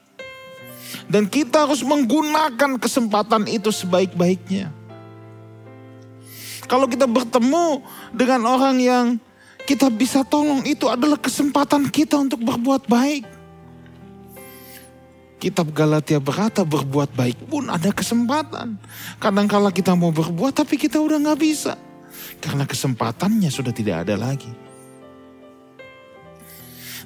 Dan 1.10 1.26
kita 1.26 1.66
harus 1.66 1.82
menggunakan 1.82 2.78
kesempatan 2.78 3.50
itu 3.50 3.74
sebaik-baiknya. 3.74 4.70
Kalau 6.70 6.86
kita 6.86 7.10
bertemu 7.10 7.82
dengan 8.14 8.46
orang 8.46 8.78
yang 8.78 9.06
kita 9.66 9.90
bisa 9.90 10.22
tolong, 10.22 10.62
itu 10.62 10.86
adalah 10.86 11.18
kesempatan 11.18 11.90
kita 11.90 12.14
untuk 12.14 12.38
berbuat 12.46 12.86
baik. 12.86 13.26
Kitab 15.42 15.72
Galatia 15.74 16.22
berkata 16.22 16.62
berbuat 16.62 17.10
baik 17.16 17.50
pun 17.50 17.66
ada 17.66 17.90
kesempatan. 17.90 18.78
Kadang-kala 19.18 19.74
kita 19.74 19.98
mau 19.98 20.14
berbuat 20.14 20.52
tapi 20.54 20.78
kita 20.78 21.02
udah 21.02 21.18
gak 21.32 21.40
bisa. 21.42 21.74
Karena 22.40 22.66
kesempatannya 22.66 23.50
sudah 23.52 23.70
tidak 23.70 24.06
ada 24.06 24.16
lagi. 24.18 24.50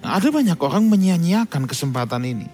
Nah, 0.05 0.21
ada 0.21 0.29
banyak 0.29 0.57
orang 0.61 0.85
menyia-nyiakan 0.89 1.65
kesempatan 1.65 2.25
ini. 2.29 2.49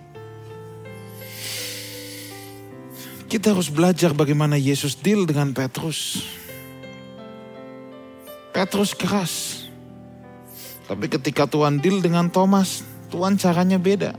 Kita 3.31 3.55
harus 3.55 3.71
belajar 3.71 4.11
bagaimana 4.11 4.59
Yesus 4.59 4.99
deal 4.99 5.23
dengan 5.23 5.55
Petrus. 5.55 6.27
Petrus 8.51 8.91
keras. 8.99 9.67
Tapi 10.91 11.07
ketika 11.07 11.47
Tuhan 11.47 11.79
deal 11.79 12.03
dengan 12.03 12.27
Thomas, 12.27 12.83
Tuhan 13.15 13.39
caranya 13.39 13.79
beda. 13.79 14.19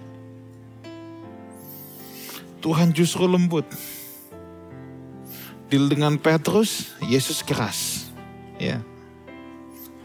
Tuhan 2.63 2.95
justru 2.95 3.27
lembut. 3.27 3.67
Deal 5.67 5.91
dengan 5.91 6.15
Petrus, 6.15 6.95
Yesus 7.03 7.43
keras. 7.43 7.90
Ya. 8.61 8.85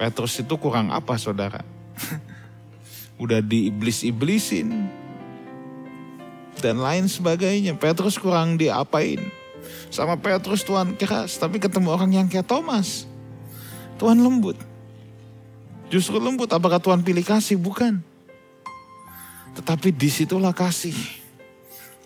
Petrus 0.00 0.40
itu 0.40 0.56
kurang 0.56 0.88
apa 0.88 1.20
saudara? 1.20 1.60
Udah 3.22 3.44
diiblis-iblisin, 3.44 4.88
dan 6.60 6.80
lain 6.80 7.06
sebagainya. 7.06 7.76
Petrus 7.76 8.16
kurang 8.16 8.56
diapain. 8.56 9.20
Sama 9.92 10.16
Petrus 10.18 10.64
Tuhan 10.64 10.96
keras, 10.96 11.36
tapi 11.36 11.60
ketemu 11.60 11.88
orang 11.92 12.10
yang 12.12 12.26
kayak 12.26 12.46
Thomas. 12.48 13.04
Tuhan 13.96 14.20
lembut. 14.20 14.56
Justru 15.88 16.18
lembut, 16.18 16.50
apakah 16.50 16.82
Tuhan 16.82 17.00
pilih 17.06 17.22
kasih? 17.22 17.56
Bukan. 17.56 18.02
Tetapi 19.56 19.94
di 19.94 20.10
situlah 20.10 20.52
kasih. 20.52 20.96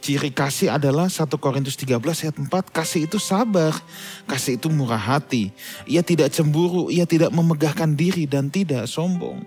Ciri 0.00 0.32
kasih 0.32 0.72
adalah 0.72 1.12
1 1.12 1.28
Korintus 1.36 1.76
13 1.76 2.00
ayat 2.00 2.36
4. 2.40 2.48
Kasih 2.72 3.04
itu 3.04 3.20
sabar. 3.20 3.76
Kasih 4.24 4.56
itu 4.56 4.72
murah 4.72 4.96
hati. 4.96 5.52
Ia 5.84 6.00
tidak 6.00 6.32
cemburu. 6.32 6.88
Ia 6.88 7.04
tidak 7.04 7.28
memegahkan 7.36 7.92
diri 7.92 8.24
dan 8.24 8.48
tidak 8.48 8.88
sombong. 8.88 9.44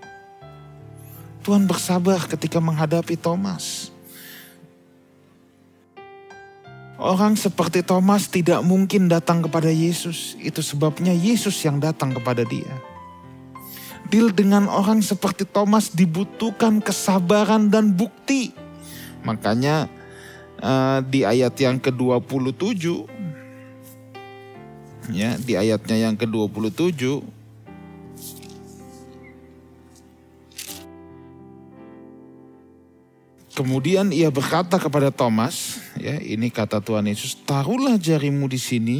Tuhan 1.42 1.66
bersabar 1.66 2.22
ketika 2.30 2.62
menghadapi 2.62 3.18
Thomas. 3.18 3.90
Orang 6.94 7.34
seperti 7.34 7.82
Thomas 7.82 8.30
tidak 8.30 8.62
mungkin 8.62 9.10
datang 9.10 9.42
kepada 9.42 9.68
Yesus. 9.68 10.38
Itu 10.38 10.62
sebabnya 10.62 11.10
Yesus 11.10 11.58
yang 11.66 11.82
datang 11.82 12.14
kepada 12.14 12.46
dia. 12.46 12.70
Deal 14.06 14.30
dengan 14.30 14.70
orang 14.70 15.02
seperti 15.02 15.42
Thomas 15.42 15.90
dibutuhkan 15.90 16.78
kesabaran 16.78 17.66
dan 17.66 17.90
bukti. 17.90 18.54
Makanya 19.26 19.90
uh, 20.64 20.98
di 21.04 21.28
ayat 21.28 21.52
yang 21.60 21.76
ke-27. 21.76 23.04
Ya, 25.12 25.36
di 25.36 25.52
ayatnya 25.52 26.08
yang 26.08 26.16
ke-27. 26.16 27.20
Kemudian 33.54 34.10
ia 34.10 34.34
berkata 34.34 34.82
kepada 34.82 35.14
Thomas, 35.14 35.78
ya 35.94 36.18
ini 36.18 36.50
kata 36.50 36.82
Tuhan 36.82 37.06
Yesus, 37.06 37.38
taruhlah 37.46 37.94
jarimu 37.94 38.50
di 38.50 38.58
sini 38.58 38.98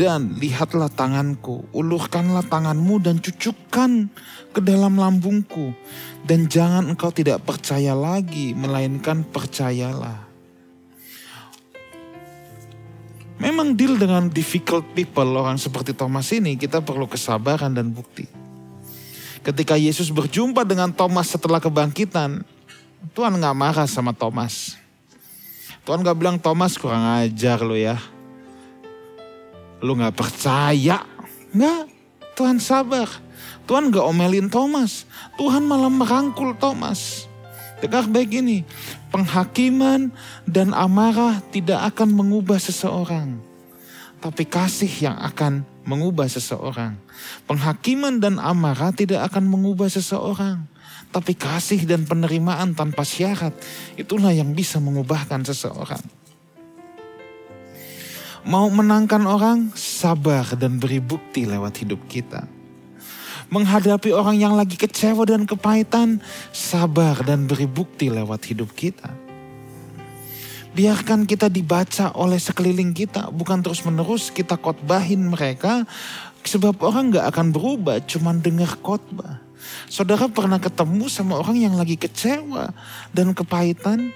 dan 0.00 0.40
lihatlah 0.40 0.88
tanganku, 0.88 1.68
ulurkanlah 1.76 2.40
tanganmu 2.48 3.04
dan 3.04 3.20
cucukkan 3.20 4.08
ke 4.48 4.60
dalam 4.64 4.96
lambungku. 4.96 5.76
Dan 6.24 6.48
jangan 6.48 6.88
engkau 6.88 7.12
tidak 7.12 7.44
percaya 7.44 7.92
lagi, 7.92 8.56
melainkan 8.56 9.28
percayalah. 9.28 10.24
Memang 13.44 13.76
deal 13.76 14.00
dengan 14.00 14.32
difficult 14.32 14.88
people, 14.96 15.36
orang 15.36 15.60
seperti 15.60 15.92
Thomas 15.92 16.32
ini, 16.32 16.56
kita 16.56 16.80
perlu 16.80 17.04
kesabaran 17.04 17.76
dan 17.76 17.92
bukti. 17.92 18.24
Ketika 19.44 19.76
Yesus 19.76 20.08
berjumpa 20.08 20.64
dengan 20.64 20.96
Thomas 20.96 21.28
setelah 21.28 21.60
kebangkitan, 21.60 22.40
Tuhan 23.12 23.36
gak 23.36 23.56
marah 23.56 23.88
sama 23.88 24.16
Thomas. 24.16 24.80
Tuhan 25.84 26.00
gak 26.00 26.16
bilang 26.16 26.40
Thomas 26.40 26.80
kurang 26.80 27.04
ajar 27.20 27.60
lo 27.60 27.76
ya. 27.76 28.00
Lu 29.80 29.96
gak 29.96 30.16
percaya. 30.16 31.04
Nggak, 31.50 31.82
Tuhan 32.36 32.60
sabar. 32.60 33.08
Tuhan 33.64 33.88
gak 33.90 34.06
omelin 34.06 34.52
Thomas. 34.52 35.08
Tuhan 35.40 35.64
malah 35.64 35.90
merangkul 35.90 36.54
Thomas. 36.56 37.30
Dengar 37.80 38.04
baik 38.12 38.44
ini, 38.44 38.60
penghakiman 39.08 40.12
dan 40.44 40.76
amarah 40.76 41.40
tidak 41.48 41.80
akan 41.96 42.12
mengubah 42.12 42.60
seseorang. 42.60 43.40
Tapi 44.20 44.44
kasih 44.44 44.92
yang 45.00 45.16
akan 45.16 45.64
mengubah 45.88 46.28
seseorang. 46.28 47.00
Penghakiman 47.48 48.20
dan 48.20 48.36
amarah 48.36 48.92
tidak 48.92 49.32
akan 49.32 49.48
mengubah 49.48 49.88
seseorang. 49.88 50.68
Tapi 51.08 51.32
kasih 51.32 51.88
dan 51.88 52.04
penerimaan 52.04 52.76
tanpa 52.76 53.02
syarat, 53.02 53.56
itulah 53.96 54.30
yang 54.30 54.52
bisa 54.52 54.76
mengubahkan 54.78 55.42
seseorang. 55.42 56.19
Mau 58.46 58.68
menangkan 58.72 59.24
orang, 59.28 59.72
sabar 59.76 60.44
dan 60.56 60.80
beri 60.80 61.00
bukti 61.00 61.44
lewat 61.44 61.84
hidup 61.84 62.00
kita. 62.08 62.48
Menghadapi 63.50 64.14
orang 64.14 64.38
yang 64.38 64.54
lagi 64.54 64.78
kecewa 64.78 65.26
dan 65.26 65.44
kepahitan, 65.44 66.22
sabar 66.54 67.18
dan 67.26 67.50
beri 67.50 67.66
bukti 67.66 68.06
lewat 68.06 68.46
hidup 68.46 68.70
kita 68.78 69.10
Biarkan 70.70 71.26
kita 71.26 71.50
dibaca 71.50 72.14
oleh 72.14 72.38
sekeliling 72.38 72.94
kita, 72.94 73.26
bukan 73.34 73.58
terus-menerus 73.58 74.30
kita 74.30 74.54
khotbahin 74.54 75.26
mereka, 75.26 75.82
Sebab 76.40 76.80
orang 76.80 77.12
gak 77.12 77.36
akan 77.36 77.52
berubah 77.52 78.00
cuman 78.08 78.40
dengar 78.40 78.72
khotbah. 78.80 79.44
Saudara 79.92 80.24
pernah 80.24 80.56
ketemu 80.56 81.04
sama 81.12 81.36
orang 81.36 81.60
yang 81.60 81.76
lagi 81.76 82.00
kecewa 82.00 82.72
dan 83.12 83.36
kepahitan? 83.36 84.08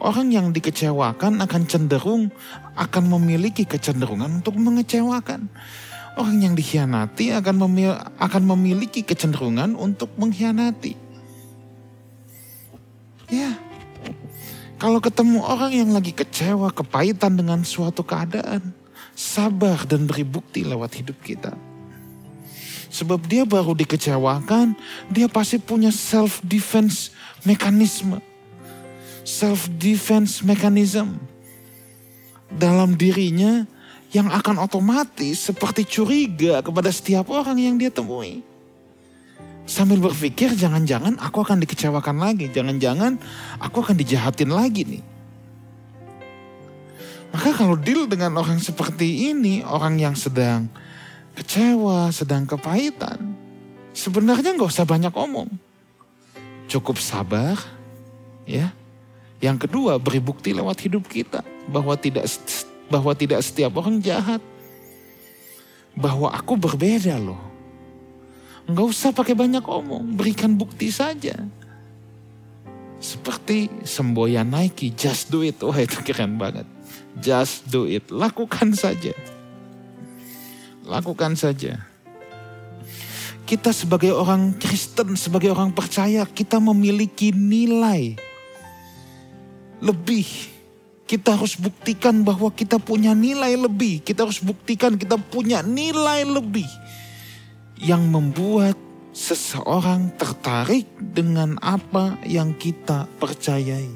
Orang 0.00 0.32
yang 0.32 0.48
dikecewakan 0.56 1.44
akan 1.44 1.62
cenderung 1.68 2.32
akan 2.72 3.04
memiliki 3.04 3.68
kecenderungan 3.68 4.40
untuk 4.40 4.56
mengecewakan. 4.56 5.52
Orang 6.16 6.40
yang 6.40 6.56
dikhianati 6.56 7.36
akan 7.36 7.68
memil 7.68 7.92
akan 8.16 8.42
memiliki 8.56 9.04
kecenderungan 9.04 9.76
untuk 9.76 10.08
mengkhianati. 10.16 10.96
Ya, 13.28 13.60
kalau 14.80 15.04
ketemu 15.04 15.44
orang 15.44 15.70
yang 15.76 15.92
lagi 15.92 16.16
kecewa, 16.16 16.72
kepahitan 16.72 17.36
dengan 17.36 17.60
suatu 17.60 18.00
keadaan, 18.00 18.72
sabar 19.12 19.84
dan 19.84 20.08
beri 20.08 20.24
bukti 20.24 20.64
lewat 20.64 20.96
hidup 20.96 21.20
kita. 21.20 21.52
Sebab 22.88 23.28
dia 23.28 23.44
baru 23.44 23.76
dikecewakan, 23.76 24.74
dia 25.12 25.28
pasti 25.28 25.60
punya 25.60 25.92
self 25.92 26.40
defense 26.40 27.12
mekanisme 27.44 28.18
self 29.24 29.68
defense 29.76 30.40
mechanism 30.44 31.20
dalam 32.50 32.98
dirinya 32.98 33.68
yang 34.10 34.26
akan 34.26 34.58
otomatis 34.58 35.38
seperti 35.38 35.86
curiga 35.86 36.60
kepada 36.66 36.90
setiap 36.90 37.30
orang 37.30 37.58
yang 37.62 37.74
dia 37.78 37.94
temui. 37.94 38.42
Sambil 39.70 40.02
berpikir 40.02 40.50
jangan-jangan 40.58 41.14
aku 41.22 41.46
akan 41.46 41.62
dikecewakan 41.62 42.18
lagi, 42.18 42.50
jangan-jangan 42.50 43.14
aku 43.62 43.86
akan 43.86 43.94
dijahatin 43.94 44.50
lagi 44.50 44.82
nih. 44.82 45.04
Maka 47.30 47.54
kalau 47.54 47.78
deal 47.78 48.10
dengan 48.10 48.34
orang 48.34 48.58
seperti 48.58 49.30
ini, 49.30 49.62
orang 49.62 49.94
yang 50.02 50.18
sedang 50.18 50.66
kecewa, 51.38 52.10
sedang 52.10 52.42
kepahitan, 52.50 53.22
sebenarnya 53.94 54.58
nggak 54.58 54.74
usah 54.74 54.82
banyak 54.82 55.14
omong. 55.14 55.46
Cukup 56.66 56.98
sabar, 56.98 57.54
ya, 58.42 58.74
yang 59.40 59.56
kedua, 59.56 59.96
beri 59.96 60.20
bukti 60.20 60.52
lewat 60.52 60.84
hidup 60.84 61.08
kita 61.08 61.40
bahwa 61.64 61.96
tidak 61.96 62.28
bahwa 62.92 63.16
tidak 63.16 63.40
setiap 63.40 63.72
orang 63.80 63.96
jahat. 64.04 64.44
Bahwa 65.96 66.28
aku 66.30 66.60
berbeda 66.60 67.16
loh. 67.16 67.40
Enggak 68.68 68.86
usah 68.92 69.10
pakai 69.10 69.32
banyak 69.34 69.64
omong, 69.64 70.14
berikan 70.14 70.54
bukti 70.54 70.92
saja. 70.92 71.34
Seperti 73.00 73.72
semboyan 73.82 74.52
Nike, 74.52 74.92
just 74.92 75.32
do 75.32 75.40
it. 75.40 75.56
Wah 75.64 75.80
itu 75.80 75.98
keren 76.04 76.36
banget. 76.36 76.68
Just 77.16 77.64
do 77.72 77.88
it, 77.88 78.12
lakukan 78.12 78.76
saja. 78.76 79.16
Lakukan 80.84 81.32
saja. 81.34 81.80
Kita 83.48 83.72
sebagai 83.72 84.14
orang 84.14 84.54
Kristen, 84.60 85.16
sebagai 85.16 85.50
orang 85.50 85.72
percaya, 85.74 86.22
kita 86.28 86.62
memiliki 86.62 87.34
nilai 87.34 88.29
lebih. 89.80 90.28
Kita 91.10 91.34
harus 91.34 91.58
buktikan 91.58 92.22
bahwa 92.22 92.54
kita 92.54 92.78
punya 92.78 93.16
nilai 93.16 93.58
lebih. 93.58 93.98
Kita 94.06 94.22
harus 94.22 94.38
buktikan 94.38 94.94
kita 94.94 95.18
punya 95.18 95.58
nilai 95.58 96.22
lebih. 96.22 96.68
Yang 97.82 98.02
membuat 98.06 98.76
seseorang 99.10 100.14
tertarik 100.14 100.86
dengan 101.02 101.58
apa 101.58 102.14
yang 102.22 102.54
kita 102.54 103.10
percayai. 103.18 103.90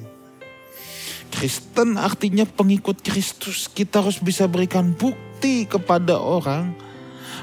Kristen 1.31 1.95
artinya 1.99 2.47
pengikut 2.47 2.99
Kristus. 2.99 3.71
Kita 3.71 4.03
harus 4.03 4.19
bisa 4.19 4.51
berikan 4.51 4.91
bukti 4.95 5.67
kepada 5.71 6.19
orang 6.19 6.75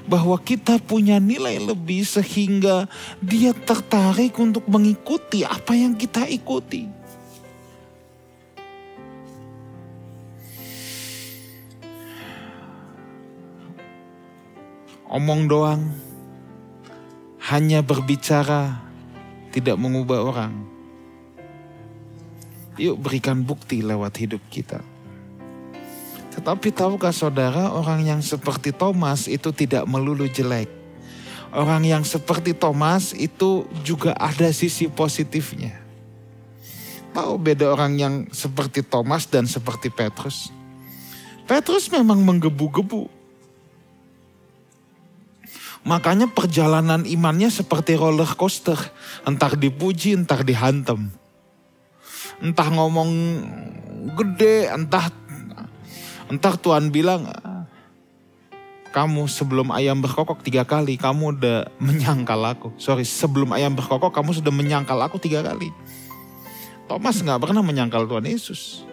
bahwa 0.08 0.40
kita 0.40 0.80
punya 0.82 1.20
nilai 1.20 1.60
lebih 1.60 2.04
sehingga 2.08 2.88
dia 3.22 3.52
tertarik 3.52 4.36
untuk 4.40 4.66
mengikuti 4.68 5.44
apa 5.44 5.76
yang 5.76 5.94
kita 5.96 6.26
ikuti. 6.28 7.01
Omong 15.12 15.52
doang, 15.52 15.92
hanya 17.52 17.84
berbicara, 17.84 18.80
tidak 19.52 19.76
mengubah 19.76 20.24
orang. 20.24 20.54
Yuk 22.80 22.96
berikan 23.04 23.44
bukti 23.44 23.84
lewat 23.84 24.16
hidup 24.24 24.40
kita. 24.48 24.80
Tetapi 26.32 26.72
tahukah 26.72 27.12
saudara 27.12 27.76
orang 27.76 28.08
yang 28.08 28.24
seperti 28.24 28.72
Thomas 28.72 29.28
itu 29.28 29.52
tidak 29.52 29.84
melulu 29.84 30.32
jelek. 30.32 30.72
Orang 31.52 31.84
yang 31.84 32.08
seperti 32.08 32.56
Thomas 32.56 33.12
itu 33.12 33.68
juga 33.84 34.16
ada 34.16 34.48
sisi 34.56 34.88
positifnya. 34.88 35.76
Tahu 37.12 37.36
beda 37.36 37.76
orang 37.76 38.00
yang 38.00 38.16
seperti 38.32 38.80
Thomas 38.80 39.28
dan 39.28 39.44
seperti 39.44 39.92
Petrus? 39.92 40.48
Petrus 41.44 41.92
memang 41.92 42.24
menggebu-gebu 42.24 43.21
Makanya 45.82 46.30
perjalanan 46.30 47.02
imannya 47.10 47.50
seperti 47.50 47.98
roller 47.98 48.30
coaster. 48.38 48.78
Entah 49.26 49.54
dipuji, 49.58 50.14
entah 50.14 50.46
dihantam. 50.46 51.10
Entah 52.42 52.68
ngomong 52.70 53.10
gede, 54.14 54.70
entah 54.70 55.10
entah 56.30 56.54
Tuhan 56.58 56.94
bilang, 56.94 57.26
kamu 58.92 59.26
sebelum 59.26 59.72
ayam 59.72 60.04
berkokok 60.04 60.44
tiga 60.44 60.68
kali, 60.68 61.00
kamu 61.00 61.40
udah 61.40 61.72
menyangkal 61.80 62.40
aku. 62.44 62.76
Sorry, 62.76 63.08
sebelum 63.08 63.56
ayam 63.56 63.74
berkokok, 63.74 64.12
kamu 64.12 64.38
sudah 64.38 64.54
menyangkal 64.54 65.00
aku 65.02 65.18
tiga 65.18 65.42
kali. 65.42 65.72
Thomas 66.86 67.18
nggak 67.24 67.40
pernah 67.40 67.64
menyangkal 67.64 68.04
Tuhan 68.04 68.28
Yesus. 68.28 68.84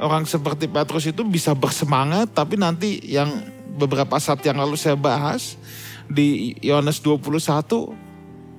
Orang 0.00 0.24
seperti 0.24 0.66
Petrus 0.66 1.04
itu 1.06 1.22
bisa 1.22 1.52
bersemangat 1.52 2.32
tapi 2.32 2.56
nanti 2.56 2.98
yang 3.04 3.28
beberapa 3.76 4.16
saat 4.16 4.40
yang 4.42 4.58
lalu 4.58 4.74
saya 4.74 4.96
bahas 4.96 5.60
di 6.10 6.58
Yohanes 6.64 6.98
21 6.98 7.30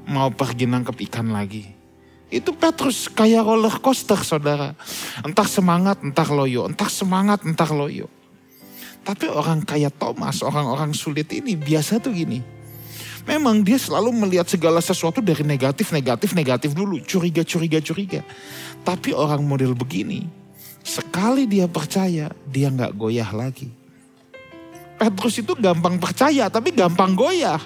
mau 0.07 0.29
pergi 0.31 0.65
nangkep 0.65 0.97
ikan 1.11 1.29
lagi. 1.29 1.67
Itu 2.31 2.55
Petrus 2.55 3.11
kayak 3.11 3.43
roller 3.43 3.75
coaster 3.83 4.15
saudara. 4.23 4.71
Entah 5.19 5.43
semangat, 5.43 5.99
entah 5.99 6.29
loyo. 6.31 6.63
Entah 6.63 6.87
semangat, 6.87 7.43
entah 7.43 7.67
loyo. 7.67 8.07
Tapi 9.03 9.27
orang 9.27 9.67
kayak 9.67 9.99
Thomas, 9.99 10.39
orang-orang 10.39 10.95
sulit 10.95 11.27
ini 11.35 11.59
biasa 11.59 11.99
tuh 11.99 12.15
gini. 12.15 12.39
Memang 13.27 13.61
dia 13.61 13.77
selalu 13.77 14.15
melihat 14.15 14.47
segala 14.47 14.79
sesuatu 14.79 15.19
dari 15.19 15.43
negatif, 15.43 15.91
negatif, 15.91 16.31
negatif 16.31 16.71
dulu. 16.71 17.03
Curiga, 17.03 17.43
curiga, 17.43 17.83
curiga. 17.83 18.21
Tapi 18.81 19.11
orang 19.11 19.43
model 19.45 19.75
begini, 19.77 20.25
Sekali 20.81 21.45
dia 21.45 21.69
percaya, 21.69 22.33
dia 22.49 22.67
nggak 22.73 22.93
goyah 22.97 23.29
lagi. 23.29 23.69
Petrus 24.97 25.41
itu 25.41 25.53
gampang 25.57 25.97
percaya, 25.97 26.49
tapi 26.49 26.73
gampang 26.73 27.13
goyah. 27.13 27.61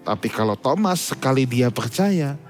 Tapi 0.00 0.28
kalau 0.32 0.56
Thomas 0.56 1.12
sekali 1.12 1.44
dia 1.44 1.68
percaya, 1.68 2.40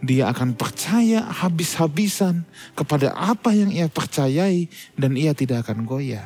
dia 0.00 0.24
akan 0.32 0.56
percaya 0.56 1.20
habis-habisan 1.20 2.44
kepada 2.72 3.12
apa 3.12 3.52
yang 3.52 3.68
ia 3.72 3.88
percayai 3.88 4.68
dan 4.96 5.16
ia 5.16 5.36
tidak 5.36 5.68
akan 5.68 5.84
goyah. 5.84 6.24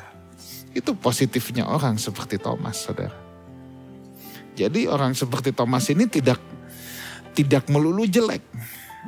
Itu 0.75 0.95
positifnya 0.95 1.67
orang 1.67 1.99
seperti 1.99 2.39
Thomas, 2.39 2.79
saudara. 2.79 3.19
Jadi 4.55 4.91
orang 4.91 5.15
seperti 5.15 5.55
Thomas 5.55 5.87
ini 5.91 6.11
tidak 6.11 6.39
tidak 7.35 7.67
melulu 7.71 8.07
jelek. 8.07 8.43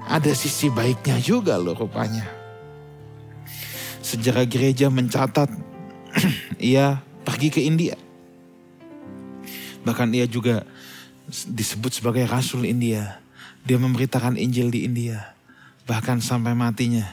Ada 0.07 0.35
sisi 0.35 0.71
baiknya 0.71 1.19
juga 1.19 1.59
loh 1.59 1.75
rupanya 1.75 2.40
sejarah 4.11 4.43
gereja 4.51 4.91
mencatat 4.91 5.47
ia 6.59 6.99
pergi 7.23 7.49
ke 7.55 7.61
India. 7.63 7.95
Bahkan 9.87 10.11
ia 10.13 10.27
juga 10.27 10.67
disebut 11.31 12.03
sebagai 12.03 12.27
Rasul 12.27 12.67
India. 12.67 13.23
Dia 13.63 13.79
memberitakan 13.79 14.35
Injil 14.35 14.75
di 14.75 14.83
India. 14.83 15.37
Bahkan 15.87 16.19
sampai 16.19 16.59
matinya. 16.59 17.07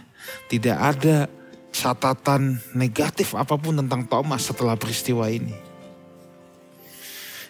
Tidak 0.50 0.74
ada 0.74 1.30
catatan 1.72 2.58
negatif 2.74 3.38
apa 3.38 3.54
pun 3.56 3.78
tentang 3.78 4.10
Thomas 4.10 4.50
setelah 4.50 4.74
peristiwa 4.74 5.30
ini. 5.30 5.54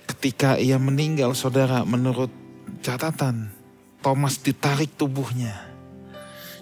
Ketika 0.08 0.60
ia 0.60 0.76
meninggal 0.76 1.32
saudara 1.32 1.88
menurut 1.88 2.30
catatan 2.84 3.50
Thomas 4.04 4.40
ditarik 4.40 4.94
tubuhnya. 5.00 5.56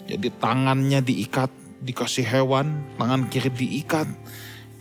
Jadi 0.05 0.29
tangannya 0.37 1.01
diikat 1.01 1.64
dikasih 1.85 2.25
hewan, 2.25 2.81
tangan 2.97 3.29
kiri 3.29 3.53
diikat, 3.53 4.09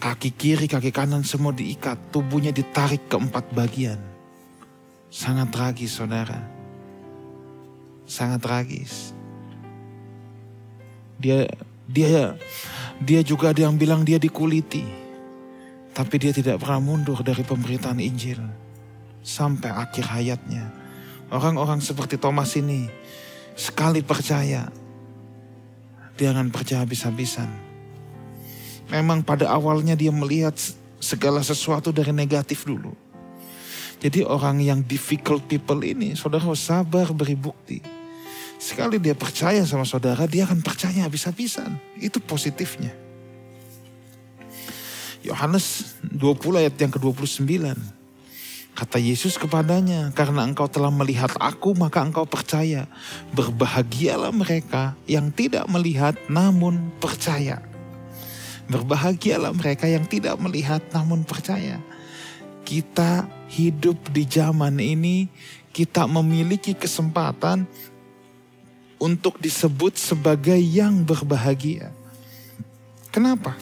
kaki 0.01 0.33
kiri, 0.33 0.65
kaki 0.65 0.89
kanan 0.89 1.21
semua 1.21 1.53
diikat, 1.53 2.01
tubuhnya 2.09 2.49
ditarik 2.49 3.05
ke 3.05 3.17
empat 3.21 3.45
bagian. 3.53 4.01
Sangat 5.13 5.53
tragis 5.53 5.93
saudara. 5.93 6.41
Sangat 8.09 8.41
tragis. 8.41 9.13
Dia 11.21 11.47
dia 11.85 12.35
Dia 13.05 13.21
juga 13.27 13.51
ada 13.51 13.67
yang 13.67 13.75
bilang 13.75 14.07
dia 14.07 14.23
dikuliti. 14.23 14.87
Tapi 15.95 16.15
dia 16.19 16.31
tidak 16.35 16.63
pernah 16.63 16.83
mundur 16.83 17.23
dari 17.27 17.43
pemberitaan 17.43 17.99
Injil. 17.99 18.39
Sampai 19.23 19.71
akhir 19.71 20.11
hayatnya. 20.11 20.71
Orang-orang 21.31 21.83
seperti 21.83 22.19
Thomas 22.19 22.55
ini 22.55 22.87
sekali 23.59 24.03
percaya, 24.03 24.71
dia 26.15 26.31
akan 26.31 26.51
percaya 26.51 26.83
habis-habisan. 26.87 27.51
Memang 28.93 29.25
pada 29.25 29.51
awalnya 29.51 29.99
dia 29.99 30.13
melihat 30.15 30.55
segala 31.03 31.43
sesuatu 31.43 31.91
dari 31.91 32.15
negatif 32.15 32.65
dulu. 32.69 32.95
Jadi 33.99 34.21
orang 34.21 34.61
yang 34.61 34.85
difficult 34.85 35.49
people 35.49 35.81
ini, 35.81 36.13
saudara 36.13 36.45
harus 36.45 36.61
sabar 36.61 37.09
beri 37.17 37.35
bukti. 37.39 37.81
Sekali 38.61 39.01
dia 39.01 39.17
percaya 39.17 39.65
sama 39.65 39.89
saudara, 39.89 40.29
dia 40.29 40.45
akan 40.45 40.61
percaya 40.61 41.09
habis-habisan. 41.09 41.81
Itu 41.97 42.21
positifnya. 42.21 42.93
Yohanes 45.25 45.97
20 46.05 46.61
ayat 46.61 46.77
yang 46.77 46.93
ke-29. 46.93 47.49
Kata 48.75 48.99
Yesus 48.99 49.39
kepadanya, 49.39 50.11
karena 50.19 50.43
engkau 50.43 50.67
telah 50.67 50.91
melihat 50.91 51.31
aku 51.39 51.79
maka 51.79 52.03
engkau 52.03 52.27
percaya. 52.27 52.91
Berbahagialah 53.31 54.35
mereka 54.35 54.99
yang 55.07 55.31
tidak 55.31 55.71
melihat 55.71 56.19
namun 56.27 56.91
percaya. 56.99 57.63
Berbahagialah 58.67 59.55
mereka 59.55 59.87
yang 59.87 60.03
tidak 60.11 60.35
melihat 60.43 60.83
namun 60.91 61.23
percaya. 61.23 61.79
Kita 62.67 63.31
hidup 63.47 64.11
di 64.11 64.27
zaman 64.27 64.83
ini, 64.83 65.31
kita 65.71 66.11
memiliki 66.11 66.75
kesempatan 66.75 67.71
untuk 68.99 69.39
disebut 69.39 69.95
sebagai 69.95 70.59
yang 70.59 71.07
berbahagia. 71.07 71.95
Kenapa? 73.15 73.55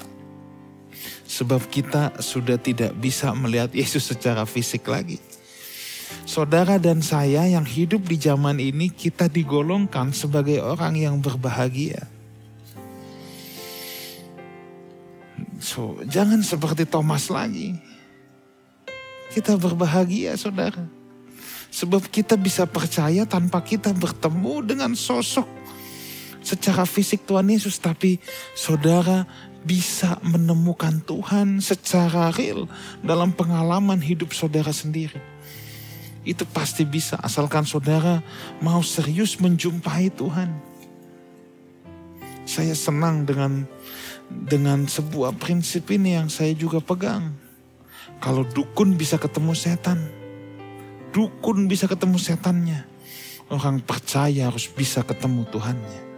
Sebab 1.32 1.72
kita 1.72 2.20
sudah 2.20 2.60
tidak 2.60 2.92
bisa 3.00 3.32
melihat 3.32 3.72
Yesus 3.72 4.04
secara 4.04 4.44
fisik 4.44 4.84
lagi. 4.84 5.16
Saudara 6.28 6.76
dan 6.76 7.00
saya 7.00 7.48
yang 7.48 7.64
hidup 7.64 8.04
di 8.04 8.20
zaman 8.20 8.60
ini 8.60 8.92
kita 8.92 9.32
digolongkan 9.32 10.12
sebagai 10.12 10.60
orang 10.60 11.00
yang 11.00 11.16
berbahagia. 11.24 12.04
So, 15.56 15.96
jangan 16.04 16.44
seperti 16.44 16.84
Thomas 16.84 17.32
lagi. 17.32 17.80
Kita 19.32 19.56
berbahagia 19.56 20.36
saudara. 20.36 20.84
Sebab 21.72 22.12
kita 22.12 22.36
bisa 22.36 22.68
percaya 22.68 23.24
tanpa 23.24 23.64
kita 23.64 23.96
bertemu 23.96 24.60
dengan 24.60 24.92
sosok 24.92 25.48
secara 26.44 26.84
fisik 26.84 27.24
Tuhan 27.24 27.48
Yesus. 27.48 27.80
Tapi 27.80 28.20
saudara 28.52 29.24
bisa 29.62 30.18
menemukan 30.26 30.98
Tuhan 31.06 31.62
secara 31.62 32.34
real 32.34 32.66
dalam 33.00 33.30
pengalaman 33.30 34.02
hidup 34.02 34.34
saudara 34.34 34.74
sendiri. 34.74 35.22
Itu 36.22 36.46
pasti 36.46 36.86
bisa 36.86 37.18
asalkan 37.18 37.66
saudara 37.66 38.22
mau 38.62 38.82
serius 38.82 39.38
menjumpai 39.42 40.10
Tuhan. 40.14 40.50
Saya 42.46 42.74
senang 42.74 43.26
dengan 43.26 43.66
dengan 44.30 44.86
sebuah 44.86 45.38
prinsip 45.38 45.90
ini 45.90 46.18
yang 46.18 46.30
saya 46.30 46.54
juga 46.54 46.78
pegang. 46.78 47.34
Kalau 48.22 48.46
dukun 48.46 48.94
bisa 48.94 49.18
ketemu 49.18 49.54
setan, 49.54 49.98
dukun 51.10 51.66
bisa 51.66 51.90
ketemu 51.90 52.18
setannya. 52.18 52.86
Orang 53.50 53.82
percaya 53.82 54.48
harus 54.48 54.70
bisa 54.70 55.02
ketemu 55.02 55.42
Tuhannya. 55.50 56.11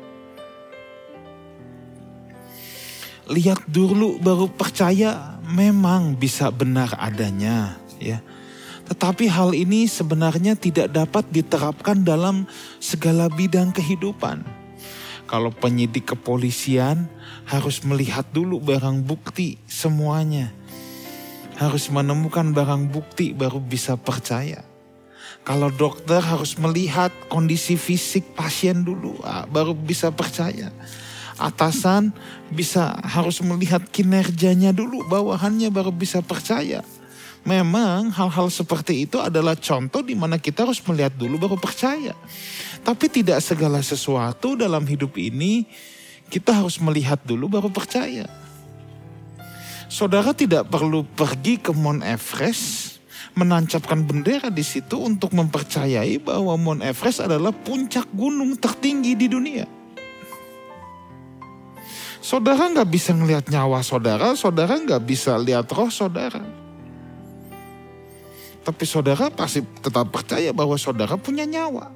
Lihat 3.28 3.64
dulu 3.68 4.20
baru 4.20 4.52
percaya 4.52 5.40
memang 5.48 6.16
bisa 6.16 6.52
benar 6.52 6.92
adanya 7.00 7.80
ya. 7.96 8.20
Tetapi 8.84 9.32
hal 9.32 9.56
ini 9.56 9.88
sebenarnya 9.88 10.60
tidak 10.60 10.92
dapat 10.92 11.24
diterapkan 11.32 12.04
dalam 12.04 12.44
segala 12.76 13.32
bidang 13.32 13.72
kehidupan. 13.72 14.44
Kalau 15.24 15.48
penyidik 15.48 16.12
kepolisian 16.12 17.08
harus 17.48 17.80
melihat 17.80 18.28
dulu 18.28 18.60
barang 18.60 19.08
bukti 19.08 19.56
semuanya. 19.64 20.52
Harus 21.56 21.88
menemukan 21.88 22.52
barang 22.52 22.92
bukti 22.92 23.32
baru 23.32 23.56
bisa 23.56 23.96
percaya. 23.96 24.60
Kalau 25.48 25.72
dokter 25.72 26.20
harus 26.20 26.60
melihat 26.60 27.08
kondisi 27.32 27.80
fisik 27.80 28.36
pasien 28.36 28.84
dulu, 28.84 29.16
ah, 29.24 29.48
baru 29.48 29.72
bisa 29.72 30.12
percaya 30.12 30.68
atasan 31.38 32.14
bisa 32.50 32.94
harus 33.02 33.42
melihat 33.42 33.82
kinerjanya 33.90 34.70
dulu, 34.70 35.02
bawahannya 35.06 35.70
baru 35.70 35.90
bisa 35.90 36.22
percaya. 36.22 36.82
Memang 37.44 38.08
hal-hal 38.08 38.48
seperti 38.48 39.04
itu 39.04 39.20
adalah 39.20 39.52
contoh 39.52 40.00
di 40.00 40.16
mana 40.16 40.40
kita 40.40 40.64
harus 40.64 40.80
melihat 40.88 41.12
dulu 41.12 41.36
baru 41.36 41.56
percaya. 41.60 42.16
Tapi 42.80 43.06
tidak 43.12 43.44
segala 43.44 43.84
sesuatu 43.84 44.56
dalam 44.56 44.88
hidup 44.88 45.12
ini 45.20 45.68
kita 46.32 46.56
harus 46.56 46.80
melihat 46.80 47.20
dulu 47.20 47.52
baru 47.52 47.68
percaya. 47.68 48.24
Saudara 49.92 50.32
tidak 50.32 50.72
perlu 50.72 51.04
pergi 51.04 51.60
ke 51.60 51.70
Mount 51.76 52.00
Everest 52.00 52.96
menancapkan 53.36 54.00
bendera 54.00 54.48
di 54.48 54.64
situ 54.64 54.96
untuk 54.96 55.36
mempercayai 55.36 56.16
bahwa 56.24 56.56
Mount 56.56 56.80
Everest 56.80 57.28
adalah 57.28 57.52
puncak 57.52 58.08
gunung 58.16 58.56
tertinggi 58.56 59.12
di 59.20 59.28
dunia. 59.28 59.83
Saudara 62.24 62.72
nggak 62.72 62.88
bisa 62.88 63.12
ngelihat 63.12 63.52
nyawa 63.52 63.84
saudara, 63.84 64.32
saudara 64.32 64.80
nggak 64.80 65.04
bisa 65.04 65.36
lihat 65.36 65.68
roh 65.68 65.92
saudara. 65.92 66.40
Tapi 68.64 68.84
saudara 68.88 69.28
pasti 69.28 69.60
tetap 69.60 70.08
percaya 70.08 70.48
bahwa 70.56 70.72
saudara 70.80 71.20
punya 71.20 71.44
nyawa. 71.44 71.92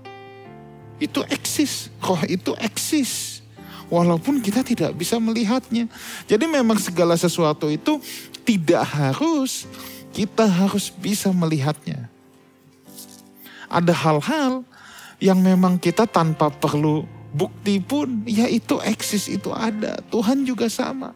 Itu 1.01 1.25
eksis, 1.25 1.89
roh 2.05 2.21
itu 2.29 2.53
eksis. 2.61 3.41
Walaupun 3.89 4.45
kita 4.45 4.61
tidak 4.61 4.93
bisa 5.01 5.17
melihatnya. 5.17 5.89
Jadi 6.29 6.45
memang 6.45 6.77
segala 6.77 7.17
sesuatu 7.17 7.73
itu 7.73 7.97
tidak 8.45 8.85
harus 8.85 9.65
kita 10.13 10.45
harus 10.45 10.93
bisa 10.93 11.33
melihatnya. 11.33 12.05
Ada 13.73 13.97
hal-hal 13.97 14.61
yang 15.25 15.41
memang 15.41 15.81
kita 15.81 16.05
tanpa 16.05 16.53
perlu 16.53 17.09
bukti 17.33 17.81
pun 17.81 18.25
ya 18.25 18.49
itu 18.49 18.81
eksis 18.81 19.29
itu 19.29 19.53
ada. 19.53 20.01
Tuhan 20.09 20.45
juga 20.45 20.67
sama. 20.69 21.13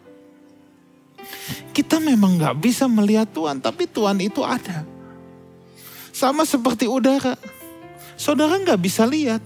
Kita 1.72 2.02
memang 2.02 2.36
nggak 2.36 2.56
bisa 2.60 2.84
melihat 2.90 3.28
Tuhan, 3.30 3.62
tapi 3.62 3.88
Tuhan 3.88 4.20
itu 4.20 4.44
ada. 4.44 4.84
Sama 6.12 6.44
seperti 6.44 6.84
udara. 6.84 7.38
Saudara 8.20 8.60
nggak 8.60 8.80
bisa 8.82 9.08
lihat, 9.08 9.40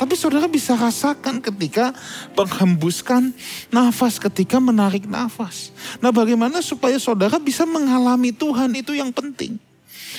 tapi 0.00 0.16
saudara 0.16 0.48
bisa 0.48 0.72
rasakan 0.72 1.44
ketika 1.44 1.92
menghembuskan 2.32 3.36
nafas, 3.68 4.16
ketika 4.16 4.56
menarik 4.56 5.04
nafas. 5.04 5.68
Nah 6.00 6.08
bagaimana 6.08 6.64
supaya 6.64 6.96
saudara 6.96 7.36
bisa 7.36 7.68
mengalami 7.68 8.32
Tuhan 8.32 8.72
itu 8.72 8.96
yang 8.96 9.12
penting. 9.12 9.60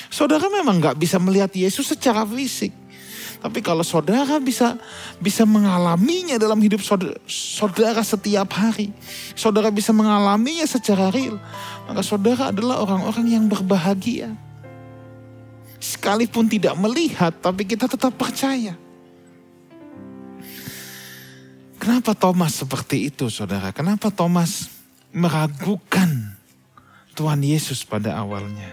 Saudara 0.06 0.46
memang 0.46 0.78
nggak 0.78 0.96
bisa 1.02 1.18
melihat 1.18 1.50
Yesus 1.50 1.90
secara 1.90 2.22
fisik. 2.22 2.70
Tapi 3.42 3.58
kalau 3.58 3.82
saudara 3.82 4.38
bisa 4.38 4.78
bisa 5.18 5.42
mengalaminya 5.42 6.38
dalam 6.38 6.62
hidup 6.62 6.78
saudara, 6.78 7.18
saudara 7.26 7.98
setiap 8.06 8.46
hari, 8.54 8.94
saudara 9.34 9.66
bisa 9.74 9.90
mengalaminya 9.90 10.62
secara 10.62 11.10
real, 11.10 11.42
maka 11.90 12.06
saudara 12.06 12.54
adalah 12.54 12.78
orang-orang 12.86 13.26
yang 13.34 13.44
berbahagia. 13.50 14.30
Sekalipun 15.82 16.46
tidak 16.46 16.78
melihat, 16.78 17.34
tapi 17.42 17.66
kita 17.66 17.90
tetap 17.90 18.14
percaya. 18.14 18.78
Kenapa 21.82 22.14
Thomas 22.14 22.54
seperti 22.54 23.10
itu, 23.10 23.26
saudara? 23.26 23.74
Kenapa 23.74 24.14
Thomas 24.14 24.70
meragukan 25.10 26.38
Tuhan 27.18 27.42
Yesus 27.42 27.82
pada 27.82 28.14
awalnya? 28.22 28.70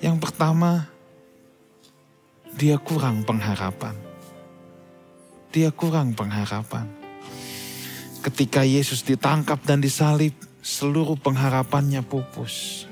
Yang 0.00 0.16
pertama, 0.24 0.88
dia 2.52 2.76
kurang 2.76 3.24
pengharapan. 3.24 3.96
Dia 5.52 5.72
kurang 5.72 6.12
pengharapan. 6.12 6.84
Ketika 8.20 8.60
Yesus 8.60 9.00
ditangkap 9.00 9.56
dan 9.64 9.80
disalib, 9.80 10.36
seluruh 10.60 11.16
pengharapannya 11.16 12.04
pupus. 12.04 12.86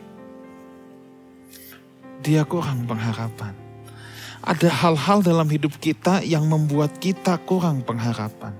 Dia 2.24 2.44
kurang 2.48 2.88
pengharapan. 2.88 3.52
Ada 4.40 4.72
hal-hal 4.72 5.20
dalam 5.20 5.48
hidup 5.52 5.76
kita 5.76 6.24
yang 6.24 6.48
membuat 6.48 6.96
kita 6.96 7.36
kurang 7.44 7.84
pengharapan. 7.84 8.56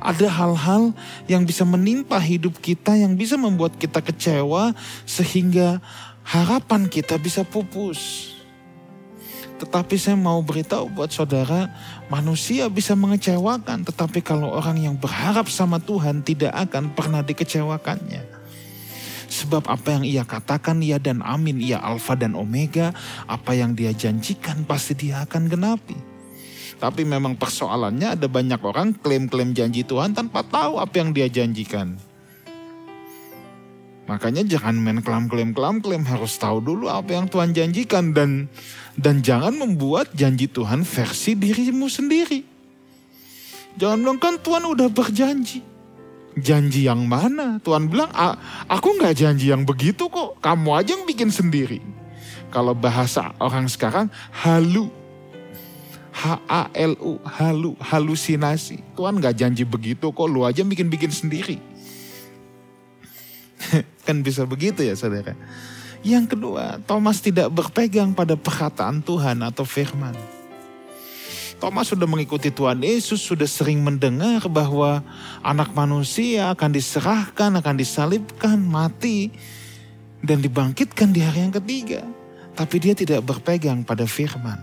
Ada 0.00 0.32
hal-hal 0.32 0.96
yang 1.28 1.44
bisa 1.44 1.68
menimpa 1.68 2.16
hidup 2.16 2.56
kita, 2.60 2.96
yang 2.96 3.16
bisa 3.20 3.36
membuat 3.36 3.76
kita 3.76 4.00
kecewa, 4.00 4.72
sehingga 5.04 5.84
harapan 6.24 6.88
kita 6.88 7.20
bisa 7.20 7.44
pupus. 7.44 8.32
Tetapi 9.58 9.98
saya 9.98 10.14
mau 10.14 10.38
beritahu 10.38 10.86
buat 10.86 11.10
saudara, 11.10 11.66
manusia 12.06 12.70
bisa 12.70 12.94
mengecewakan, 12.94 13.82
tetapi 13.82 14.22
kalau 14.22 14.54
orang 14.54 14.78
yang 14.78 14.94
berharap 14.94 15.50
sama 15.50 15.82
Tuhan 15.82 16.22
tidak 16.22 16.54
akan 16.54 16.94
pernah 16.94 17.26
dikecewakannya. 17.26 18.22
Sebab 19.28 19.68
apa 19.68 19.98
yang 19.98 20.04
ia 20.08 20.24
katakan 20.24 20.80
ia 20.80 20.96
dan 20.96 21.20
amin, 21.20 21.60
ia 21.60 21.82
alfa 21.82 22.16
dan 22.16 22.32
omega, 22.38 22.94
apa 23.28 23.52
yang 23.52 23.76
dia 23.76 23.92
janjikan 23.92 24.64
pasti 24.64 24.96
dia 24.96 25.26
akan 25.26 25.50
genapi. 25.50 25.98
Tapi 26.78 27.02
memang 27.02 27.34
persoalannya 27.34 28.14
ada 28.14 28.30
banyak 28.30 28.62
orang 28.62 28.94
klaim-klaim 28.94 29.50
janji 29.50 29.82
Tuhan 29.82 30.14
tanpa 30.14 30.46
tahu 30.46 30.78
apa 30.78 30.94
yang 31.02 31.10
dia 31.10 31.26
janjikan. 31.26 31.98
Makanya 34.08 34.40
jangan 34.40 34.72
main 34.80 35.04
klaim-klaim 35.04 35.52
klaim-klaim 35.52 36.00
harus 36.08 36.40
tahu 36.40 36.64
dulu 36.64 36.88
apa 36.88 37.12
yang 37.12 37.28
Tuhan 37.28 37.52
janjikan 37.52 38.16
dan 38.16 38.48
dan 38.96 39.20
jangan 39.20 39.52
membuat 39.52 40.16
janji 40.16 40.48
Tuhan 40.48 40.82
versi 40.82 41.36
dirimu 41.36 41.92
sendiri. 41.92 42.40
Jangan 43.76 44.00
bilang 44.00 44.18
kan 44.18 44.34
Tuhan 44.40 44.64
udah 44.64 44.88
berjanji. 44.90 45.60
Janji 46.38 46.86
yang 46.88 47.06
mana? 47.06 47.60
Tuhan 47.60 47.90
bilang, 47.90 48.10
aku 48.66 48.96
nggak 48.96 49.14
janji 49.14 49.50
yang 49.52 49.62
begitu 49.68 50.06
kok. 50.10 50.38
Kamu 50.42 50.70
aja 50.74 50.98
yang 50.98 51.06
bikin 51.06 51.30
sendiri. 51.30 51.78
Kalau 52.48 52.72
bahasa 52.72 53.36
orang 53.38 53.68
sekarang, 53.70 54.08
halu. 54.32 54.90
H-A-L-U, 56.14 57.22
halu, 57.22 57.78
halusinasi. 57.78 58.82
Tuhan 58.98 59.22
nggak 59.22 59.34
janji 59.38 59.62
begitu 59.62 60.10
kok, 60.10 60.26
lu 60.26 60.42
aja 60.42 60.66
bikin-bikin 60.66 61.14
sendiri. 61.14 61.62
kan 64.06 64.16
bisa 64.22 64.46
begitu 64.46 64.86
ya 64.86 64.94
saudara. 64.94 65.34
Yang 66.06 66.38
kedua, 66.38 66.78
Thomas 66.86 67.18
tidak 67.18 67.50
berpegang 67.50 68.14
pada 68.14 68.38
perkataan 68.38 69.02
Tuhan 69.02 69.42
atau 69.42 69.66
firman. 69.66 70.14
Thomas 71.58 71.90
sudah 71.90 72.06
mengikuti 72.06 72.54
Tuhan 72.54 72.78
Yesus, 72.78 73.18
sudah 73.18 73.50
sering 73.50 73.82
mendengar 73.82 74.46
bahwa 74.46 75.02
anak 75.42 75.74
manusia 75.74 76.54
akan 76.54 76.70
diserahkan, 76.70 77.50
akan 77.58 77.74
disalibkan, 77.74 78.62
mati, 78.62 79.34
dan 80.22 80.38
dibangkitkan 80.38 81.10
di 81.10 81.18
hari 81.18 81.50
yang 81.50 81.54
ketiga. 81.58 82.06
Tapi 82.54 82.78
dia 82.78 82.94
tidak 82.94 83.26
berpegang 83.26 83.82
pada 83.82 84.06
firman. 84.06 84.58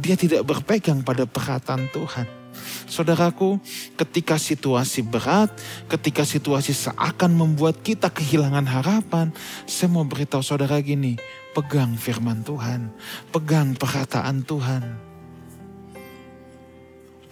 Dia 0.00 0.16
tidak 0.16 0.48
berpegang 0.48 1.04
pada 1.04 1.28
perkataan 1.28 1.92
Tuhan. 1.92 2.43
Saudaraku, 2.84 3.56
ketika 3.96 4.36
situasi 4.36 5.00
berat, 5.00 5.48
ketika 5.88 6.22
situasi 6.22 6.76
seakan 6.76 7.32
membuat 7.32 7.80
kita 7.80 8.12
kehilangan 8.12 8.68
harapan, 8.68 9.32
saya 9.64 9.88
mau 9.88 10.04
beritahu 10.04 10.44
saudara 10.44 10.76
gini, 10.84 11.16
pegang 11.56 11.96
firman 11.96 12.44
Tuhan, 12.44 12.92
pegang 13.32 13.72
perkataan 13.72 14.44
Tuhan. 14.44 14.84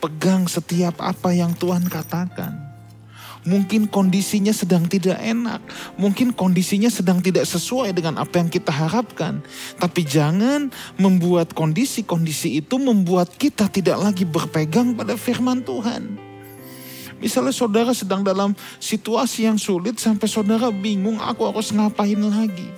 Pegang 0.03 0.51
setiap 0.51 0.99
apa 0.99 1.31
yang 1.31 1.55
Tuhan 1.55 1.87
katakan. 1.87 2.72
Mungkin 3.43 3.91
kondisinya 3.91 4.55
sedang 4.55 4.87
tidak 4.87 5.19
enak, 5.19 5.59
mungkin 5.99 6.31
kondisinya 6.31 6.87
sedang 6.87 7.19
tidak 7.19 7.43
sesuai 7.43 7.91
dengan 7.91 8.23
apa 8.23 8.39
yang 8.39 8.47
kita 8.47 8.71
harapkan. 8.71 9.43
Tapi 9.83 10.07
jangan 10.07 10.71
membuat 10.95 11.51
kondisi-kondisi 11.51 12.63
itu 12.63 12.79
membuat 12.79 13.35
kita 13.35 13.67
tidak 13.67 13.99
lagi 13.99 14.23
berpegang 14.23 14.95
pada 14.95 15.19
firman 15.19 15.59
Tuhan. 15.59 16.15
Misalnya 17.19 17.51
saudara 17.51 17.91
sedang 17.91 18.23
dalam 18.23 18.55
situasi 18.79 19.51
yang 19.51 19.59
sulit 19.59 19.99
sampai 19.99 20.31
saudara 20.31 20.71
bingung 20.71 21.19
aku 21.19 21.43
harus 21.43 21.75
ngapain 21.75 22.19
lagi. 22.23 22.71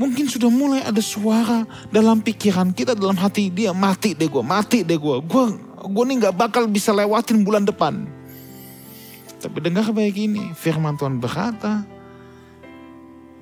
Mungkin 0.00 0.32
sudah 0.32 0.48
mulai 0.48 0.80
ada 0.80 1.04
suara 1.04 1.68
dalam 1.92 2.24
pikiran 2.24 2.72
kita, 2.72 2.96
dalam 2.96 3.20
hati 3.20 3.52
dia, 3.52 3.76
mati 3.76 4.16
deh 4.16 4.32
gue, 4.32 4.40
mati 4.40 4.80
deh 4.80 4.96
gue. 4.96 5.16
Gue, 5.28 5.44
gue 5.76 6.04
nih 6.08 6.16
gak 6.24 6.36
bakal 6.40 6.64
bisa 6.64 6.96
lewatin 6.96 7.44
bulan 7.44 7.68
depan. 7.68 8.21
Tapi 9.42 9.58
dengar 9.58 9.90
baik 9.90 10.14
ini, 10.14 10.54
firman 10.54 10.94
Tuhan 10.94 11.18
berkata, 11.18 11.82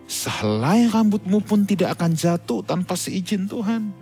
sehelai 0.09 0.89
rambutmu 0.89 1.45
pun 1.45 1.69
tidak 1.69 2.01
akan 2.01 2.17
jatuh 2.17 2.65
tanpa 2.65 2.97
seizin 2.97 3.45
Tuhan. 3.45 3.93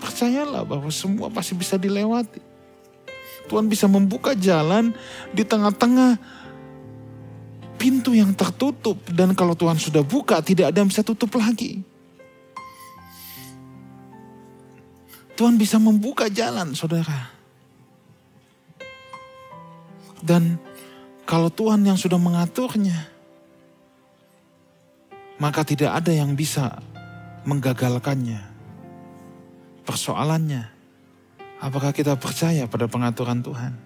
Percayalah 0.00 0.64
bahwa 0.64 0.88
semua 0.88 1.28
pasti 1.28 1.52
bisa 1.52 1.76
dilewati. 1.76 2.40
Tuhan 3.52 3.68
bisa 3.68 3.84
membuka 3.84 4.32
jalan 4.32 4.96
di 5.28 5.44
tengah-tengah 5.44 6.16
pintu 7.76 8.16
yang 8.16 8.32
tertutup. 8.32 8.96
Dan 9.12 9.36
kalau 9.36 9.52
Tuhan 9.52 9.76
sudah 9.76 10.00
buka, 10.00 10.40
tidak 10.40 10.72
ada 10.72 10.80
yang 10.80 10.88
bisa 10.88 11.04
tutup 11.04 11.36
lagi. 11.36 11.84
Tuhan 15.36 15.60
bisa 15.60 15.76
membuka 15.76 16.32
jalan, 16.32 16.72
saudara. 16.72 17.41
Dan 20.32 20.56
kalau 21.28 21.52
Tuhan 21.52 21.84
yang 21.84 22.00
sudah 22.00 22.16
mengaturnya, 22.16 23.04
maka 25.36 25.60
tidak 25.60 25.92
ada 25.92 26.08
yang 26.08 26.32
bisa 26.32 26.80
menggagalkannya. 27.44 28.40
Persoalannya, 29.84 30.72
apakah 31.60 31.92
kita 31.92 32.16
percaya 32.16 32.64
pada 32.64 32.88
pengaturan 32.88 33.44
Tuhan? 33.44 33.76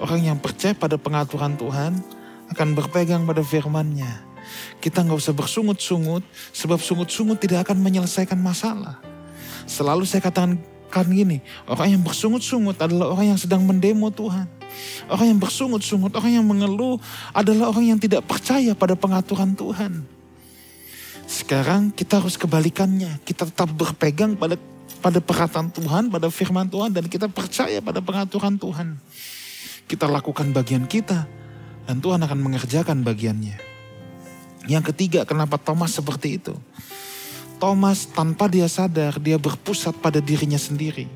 Orang 0.00 0.24
yang 0.24 0.40
percaya 0.40 0.72
pada 0.72 0.96
pengaturan 0.96 1.52
Tuhan 1.60 2.00
akan 2.56 2.68
berpegang 2.72 3.28
pada 3.28 3.44
firman-Nya. 3.44 4.24
Kita 4.80 5.04
nggak 5.04 5.20
usah 5.20 5.36
bersungut-sungut, 5.36 6.24
sebab 6.56 6.80
sungut-sungut 6.80 7.44
tidak 7.44 7.68
akan 7.68 7.84
menyelesaikan 7.84 8.40
masalah. 8.40 9.04
Selalu 9.68 10.08
saya 10.08 10.24
katakan 10.24 10.56
kan 10.88 11.04
gini, 11.12 11.44
orang 11.68 11.92
yang 11.92 12.00
bersungut-sungut 12.00 12.80
adalah 12.80 13.12
orang 13.12 13.36
yang 13.36 13.40
sedang 13.40 13.68
mendemo 13.68 14.08
Tuhan. 14.08 14.55
Orang 15.06 15.26
yang 15.30 15.40
bersungut-sungut, 15.40 16.12
orang 16.16 16.42
yang 16.42 16.46
mengeluh 16.46 16.98
adalah 17.30 17.70
orang 17.70 17.96
yang 17.96 18.00
tidak 18.00 18.26
percaya 18.26 18.74
pada 18.74 18.98
pengaturan 18.98 19.54
Tuhan. 19.54 20.02
Sekarang 21.26 21.90
kita 21.90 22.22
harus 22.22 22.38
kebalikannya. 22.38 23.22
Kita 23.26 23.46
tetap 23.50 23.70
berpegang 23.74 24.38
pada 24.38 24.54
pada 25.02 25.18
perkataan 25.22 25.70
Tuhan, 25.70 26.10
pada 26.10 26.26
firman 26.30 26.66
Tuhan 26.66 26.90
dan 26.94 27.06
kita 27.06 27.30
percaya 27.30 27.78
pada 27.82 28.02
pengaturan 28.02 28.58
Tuhan. 28.58 28.98
Kita 29.86 30.10
lakukan 30.10 30.50
bagian 30.50 30.86
kita 30.86 31.26
dan 31.86 32.02
Tuhan 32.02 32.18
akan 32.22 32.38
mengerjakan 32.42 33.06
bagiannya. 33.06 33.54
Yang 34.66 34.84
ketiga, 34.90 35.22
kenapa 35.22 35.62
Thomas 35.62 35.94
seperti 35.94 36.42
itu? 36.42 36.54
Thomas 37.62 38.10
tanpa 38.10 38.50
dia 38.50 38.66
sadar, 38.66 39.16
dia 39.22 39.38
berpusat 39.38 39.94
pada 40.02 40.18
dirinya 40.18 40.58
sendiri. 40.58 41.06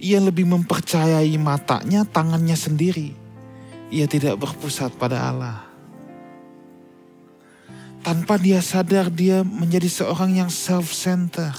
Ia 0.00 0.16
lebih 0.16 0.48
mempercayai 0.48 1.36
matanya, 1.36 2.08
tangannya 2.08 2.56
sendiri. 2.56 3.12
Ia 3.92 4.08
tidak 4.08 4.40
berpusat 4.40 4.96
pada 4.96 5.28
Allah. 5.28 5.60
Tanpa 8.00 8.40
dia 8.40 8.64
sadar 8.64 9.12
dia 9.12 9.44
menjadi 9.44 9.92
seorang 9.92 10.40
yang 10.40 10.48
self-center. 10.48 11.52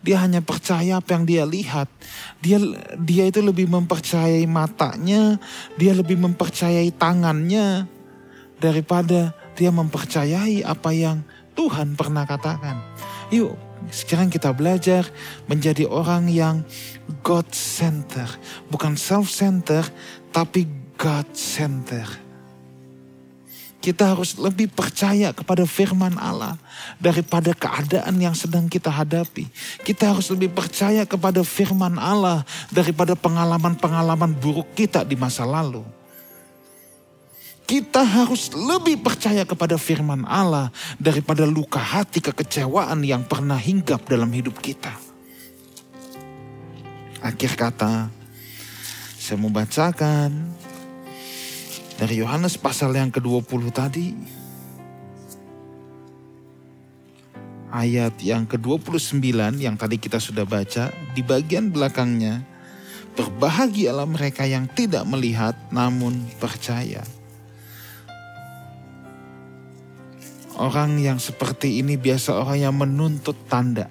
Dia 0.00 0.24
hanya 0.24 0.40
percaya 0.40 0.96
apa 0.96 1.12
yang 1.12 1.28
dia 1.28 1.44
lihat. 1.44 1.92
Dia 2.40 2.56
dia 2.96 3.28
itu 3.28 3.44
lebih 3.44 3.68
mempercayai 3.68 4.48
matanya, 4.48 5.36
dia 5.76 5.92
lebih 5.92 6.16
mempercayai 6.24 6.88
tangannya 6.96 7.84
daripada 8.56 9.36
dia 9.60 9.68
mempercayai 9.68 10.64
apa 10.64 10.90
yang 10.96 11.20
Tuhan 11.52 12.00
pernah 12.00 12.24
katakan. 12.24 12.80
Yuk 13.28 13.71
sekarang 13.90 14.28
kita 14.30 14.52
belajar 14.54 15.08
menjadi 15.50 15.88
orang 15.88 16.28
yang 16.30 16.62
God 17.24 17.48
center, 17.50 18.28
bukan 18.68 18.94
self 18.94 19.32
center, 19.32 19.82
tapi 20.30 20.68
God 20.94 21.26
center. 21.34 22.06
Kita 23.82 24.14
harus 24.14 24.38
lebih 24.38 24.70
percaya 24.70 25.34
kepada 25.34 25.66
firman 25.66 26.14
Allah 26.14 26.54
daripada 27.02 27.50
keadaan 27.50 28.14
yang 28.22 28.30
sedang 28.30 28.70
kita 28.70 28.86
hadapi. 28.86 29.50
Kita 29.82 30.14
harus 30.14 30.30
lebih 30.30 30.54
percaya 30.54 31.02
kepada 31.02 31.42
firman 31.42 31.98
Allah 31.98 32.46
daripada 32.70 33.18
pengalaman-pengalaman 33.18 34.38
buruk 34.38 34.70
kita 34.78 35.02
di 35.02 35.18
masa 35.18 35.42
lalu 35.42 35.82
kita 37.72 38.04
harus 38.04 38.52
lebih 38.52 39.00
percaya 39.00 39.48
kepada 39.48 39.80
firman 39.80 40.28
Allah 40.28 40.68
daripada 41.00 41.48
luka 41.48 41.80
hati 41.80 42.20
kekecewaan 42.20 43.00
yang 43.00 43.24
pernah 43.24 43.56
hinggap 43.56 44.04
dalam 44.04 44.28
hidup 44.28 44.60
kita. 44.60 44.92
Akhir 47.24 47.56
kata, 47.56 48.12
saya 49.16 49.40
mau 49.40 49.48
bacakan 49.48 50.52
dari 51.96 52.20
Yohanes 52.20 52.60
pasal 52.60 52.92
yang 52.92 53.08
ke-20 53.08 53.62
tadi. 53.72 54.20
Ayat 57.72 58.20
yang 58.20 58.44
ke-29 58.44 59.16
yang 59.64 59.80
tadi 59.80 59.96
kita 59.96 60.20
sudah 60.20 60.44
baca, 60.44 60.92
di 61.16 61.24
bagian 61.24 61.72
belakangnya, 61.72 62.44
berbahagialah 63.16 64.04
mereka 64.04 64.44
yang 64.44 64.68
tidak 64.68 65.08
melihat 65.08 65.56
namun 65.72 66.20
percaya. 66.36 67.00
Orang 70.62 71.02
yang 71.02 71.18
seperti 71.18 71.82
ini 71.82 71.98
biasa 71.98 72.38
orang 72.38 72.58
yang 72.62 72.74
menuntut 72.78 73.34
tanda. 73.50 73.90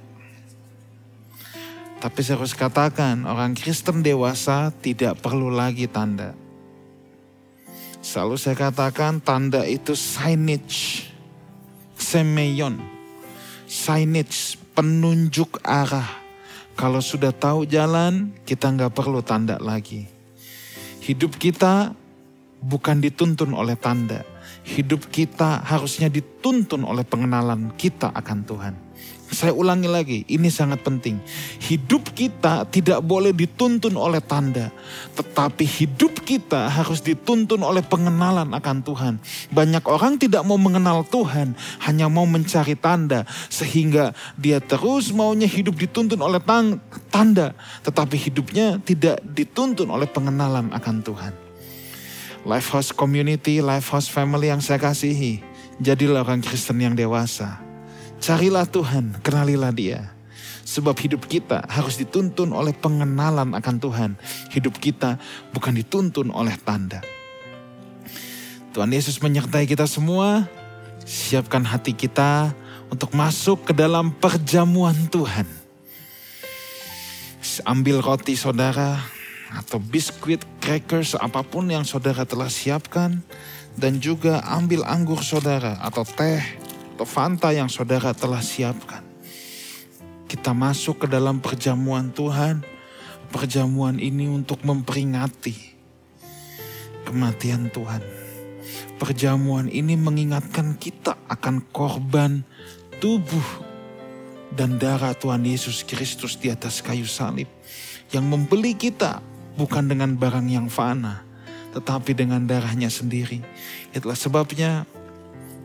Tapi 2.02 2.20
saya 2.24 2.40
harus 2.40 2.56
katakan, 2.56 3.28
orang 3.28 3.54
Kristen 3.54 4.02
dewasa 4.02 4.74
tidak 4.82 5.20
perlu 5.22 5.52
lagi 5.52 5.86
tanda. 5.86 6.34
Selalu 8.02 8.40
saya 8.42 8.58
katakan 8.58 9.22
tanda 9.22 9.62
itu 9.68 9.94
signage, 9.94 11.06
semeion, 11.94 12.82
signage, 13.70 14.58
penunjuk 14.74 15.62
arah. 15.62 16.10
Kalau 16.74 17.04
sudah 17.04 17.30
tahu 17.30 17.70
jalan, 17.70 18.34
kita 18.50 18.74
nggak 18.74 18.98
perlu 18.98 19.22
tanda 19.22 19.62
lagi. 19.62 20.10
Hidup 21.06 21.38
kita 21.38 21.94
bukan 22.66 22.98
dituntun 22.98 23.54
oleh 23.54 23.78
tanda. 23.78 24.31
Hidup 24.62 25.10
kita 25.10 25.66
harusnya 25.66 26.08
dituntun 26.08 26.86
oleh 26.86 27.02
pengenalan 27.02 27.74
kita 27.76 28.14
akan 28.14 28.40
Tuhan. 28.46 28.76
Saya 29.32 29.56
ulangi 29.56 29.88
lagi, 29.88 30.20
ini 30.28 30.52
sangat 30.52 30.84
penting. 30.84 31.16
Hidup 31.64 32.12
kita 32.12 32.68
tidak 32.68 33.00
boleh 33.00 33.32
dituntun 33.32 33.96
oleh 33.96 34.20
tanda, 34.20 34.76
tetapi 35.16 35.64
hidup 35.64 36.20
kita 36.28 36.68
harus 36.68 37.00
dituntun 37.00 37.64
oleh 37.64 37.80
pengenalan 37.80 38.52
akan 38.52 38.84
Tuhan. 38.84 39.14
Banyak 39.56 39.88
orang 39.88 40.20
tidak 40.20 40.44
mau 40.44 40.60
mengenal 40.60 41.08
Tuhan, 41.08 41.56
hanya 41.88 42.12
mau 42.12 42.28
mencari 42.28 42.76
tanda, 42.76 43.24
sehingga 43.48 44.12
dia 44.36 44.60
terus 44.60 45.16
maunya 45.16 45.48
hidup 45.48 45.80
dituntun 45.80 46.20
oleh 46.20 46.44
tanda, 47.08 47.56
tetapi 47.88 48.20
hidupnya 48.20 48.84
tidak 48.84 49.24
dituntun 49.24 49.96
oleh 49.96 50.12
pengenalan 50.12 50.76
akan 50.76 50.98
Tuhan. 51.08 51.34
Lifehouse 52.42 52.94
Community, 52.94 53.62
Lifehouse 53.62 54.10
Family 54.10 54.50
yang 54.50 54.62
saya 54.62 54.82
kasihi, 54.82 55.46
jadilah 55.78 56.26
orang 56.26 56.42
Kristen 56.42 56.82
yang 56.82 56.98
dewasa 56.98 57.72
Carilah 58.22 58.70
Tuhan, 58.70 59.18
kenalilah 59.26 59.74
dia. 59.74 60.14
Sebab 60.62 60.94
hidup 61.02 61.26
kita 61.26 61.66
harus 61.66 61.98
dituntun 61.98 62.54
oleh 62.54 62.70
pengenalan 62.70 63.58
akan 63.58 63.76
Tuhan. 63.82 64.12
Hidup 64.54 64.78
kita 64.78 65.18
bukan 65.50 65.74
dituntun 65.74 66.30
oleh 66.30 66.54
tanda. 66.62 67.02
Tuhan 68.78 68.94
Yesus 68.94 69.18
menyertai 69.26 69.66
kita 69.66 69.90
semua. 69.90 70.46
Siapkan 71.02 71.66
hati 71.66 71.98
kita 71.98 72.54
untuk 72.94 73.10
masuk 73.18 73.66
ke 73.66 73.74
dalam 73.74 74.14
perjamuan 74.14 74.96
Tuhan. 75.10 75.50
Ambil 77.66 78.06
roti 78.06 78.38
saudara 78.38 79.02
atau 79.50 79.82
biskuit, 79.82 80.46
crackers, 80.62 81.18
apa 81.18 81.42
pun 81.42 81.66
yang 81.68 81.84
saudara 81.84 82.24
telah 82.24 82.48
siapkan. 82.48 83.20
Dan 83.72 83.98
juga 84.04 84.44
ambil 84.46 84.84
anggur 84.86 85.24
saudara 85.24 85.80
atau 85.80 86.04
teh 86.06 86.44
atau 86.94 87.08
Fanta 87.08 87.50
yang 87.50 87.72
saudara 87.72 88.14
telah 88.14 88.44
siapkan. 88.44 89.02
Kita 90.30 90.54
masuk 90.54 91.04
ke 91.04 91.08
dalam 91.10 91.42
perjamuan 91.42 92.14
Tuhan. 92.14 92.62
Perjamuan 93.32 93.98
ini 93.98 94.28
untuk 94.28 94.62
memperingati 94.62 95.56
kematian 97.08 97.72
Tuhan. 97.72 98.04
Perjamuan 99.00 99.72
ini 99.72 99.96
mengingatkan 99.98 100.78
kita 100.78 101.16
akan 101.32 101.64
korban 101.72 102.44
tubuh 103.02 103.44
dan 104.54 104.76
darah 104.78 105.16
Tuhan 105.16 105.48
Yesus 105.48 105.88
Kristus 105.88 106.36
di 106.38 106.52
atas 106.52 106.84
kayu 106.84 107.08
salib 107.08 107.48
yang 108.12 108.28
membeli 108.28 108.76
kita 108.76 109.24
bukan 109.56 109.88
dengan 109.88 110.16
barang 110.16 110.48
yang 110.48 110.68
fana, 110.72 111.24
tetapi 111.76 112.16
dengan 112.16 112.44
darahnya 112.44 112.92
sendiri. 112.92 113.44
Itulah 113.92 114.18
sebabnya 114.18 114.86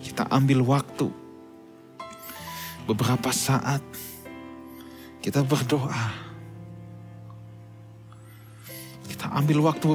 kita 0.03 0.27
ambil 0.31 0.63
waktu 0.63 1.11
beberapa 2.87 3.35
saat 3.35 3.83
kita 5.21 5.43
berdoa. 5.43 6.15
Kita 9.11 9.27
ambil 9.35 9.67
waktu 9.67 9.87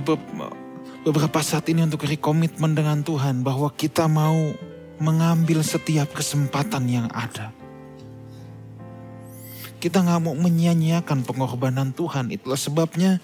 beberapa 1.08 1.40
saat 1.40 1.72
ini 1.72 1.88
untuk 1.88 2.04
rekomitmen 2.04 2.76
dengan 2.76 3.00
Tuhan 3.00 3.40
bahwa 3.40 3.72
kita 3.72 4.12
mau 4.12 4.52
mengambil 5.00 5.64
setiap 5.64 6.12
kesempatan 6.12 6.86
yang 6.92 7.08
ada. 7.16 7.56
Kita 9.82 10.04
nggak 10.04 10.22
mau 10.22 10.36
menyia-nyiakan 10.38 11.26
pengorbanan 11.26 11.90
Tuhan. 11.96 12.30
Itulah 12.30 12.60
sebabnya 12.60 13.18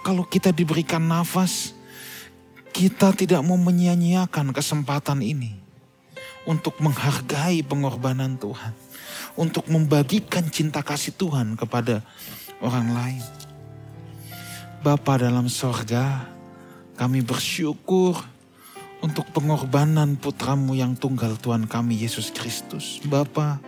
kalau 0.00 0.24
kita 0.24 0.52
diberikan 0.54 1.02
nafas, 1.04 1.76
kita 2.70 3.12
tidak 3.12 3.40
mau 3.44 3.58
menyia-nyiakan 3.58 4.54
kesempatan 4.54 5.20
ini 5.20 5.58
untuk 6.48 6.78
menghargai 6.80 7.60
pengorbanan 7.66 8.40
Tuhan 8.40 8.72
untuk 9.38 9.66
membagikan 9.70 10.46
cinta 10.50 10.82
kasih 10.82 11.14
Tuhan 11.14 11.54
kepada 11.54 12.02
orang 12.60 12.88
lain. 12.92 13.24
Bapa 14.80 15.20
dalam 15.20 15.46
sorga, 15.52 16.24
kami 16.96 17.20
bersyukur 17.20 18.16
untuk 19.04 19.28
pengorbanan 19.32 20.16
putramu 20.16 20.72
yang 20.76 20.96
tunggal 20.96 21.36
Tuhan 21.36 21.68
kami 21.68 22.00
Yesus 22.00 22.32
Kristus. 22.32 23.00
Bapa, 23.04 23.60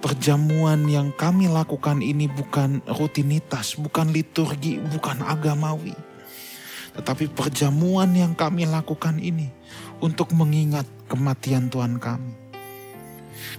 perjamuan 0.00 0.88
yang 0.88 1.12
kami 1.12 1.46
lakukan 1.46 2.00
ini 2.00 2.26
bukan 2.26 2.80
rutinitas, 2.88 3.76
bukan 3.76 4.12
liturgi, 4.12 4.80
bukan 4.80 5.22
agamawi. 5.24 5.94
Tetapi 6.96 7.30
perjamuan 7.30 8.10
yang 8.16 8.34
kami 8.34 8.66
lakukan 8.66 9.20
ini 9.22 9.48
untuk 10.02 10.32
mengingat 10.34 10.88
kematian 11.06 11.70
Tuhan 11.70 12.00
kami 12.02 12.40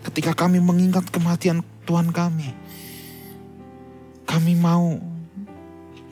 ketika 0.05 0.33
kami 0.33 0.61
mengingat 0.61 1.09
kematian 1.09 1.65
Tuhan 1.85 2.13
kami, 2.13 2.53
kami 4.23 4.53
mau 4.55 4.97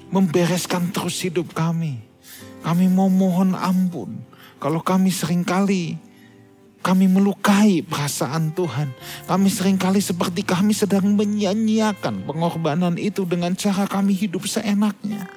membereskan 0.09 0.89
terus 0.89 1.21
hidup 1.21 1.53
kami. 1.53 2.01
Kami 2.59 2.91
mau 2.91 3.07
mohon 3.07 3.55
ampun 3.55 4.19
kalau 4.59 4.83
kami 4.83 5.15
sering 5.15 5.47
kali 5.47 5.95
kami 6.79 7.11
melukai 7.11 7.83
perasaan 7.83 8.55
Tuhan. 8.55 8.95
Kami 9.27 9.47
sering 9.51 9.75
kali 9.75 9.99
seperti 9.99 10.47
kami 10.47 10.71
sedang 10.71 11.11
menyanyiakan 11.11 12.23
pengorbanan 12.23 12.95
itu 12.95 13.27
dengan 13.27 13.51
cara 13.53 13.83
kami 13.83 14.15
hidup 14.15 14.47
seenaknya. 14.47 15.27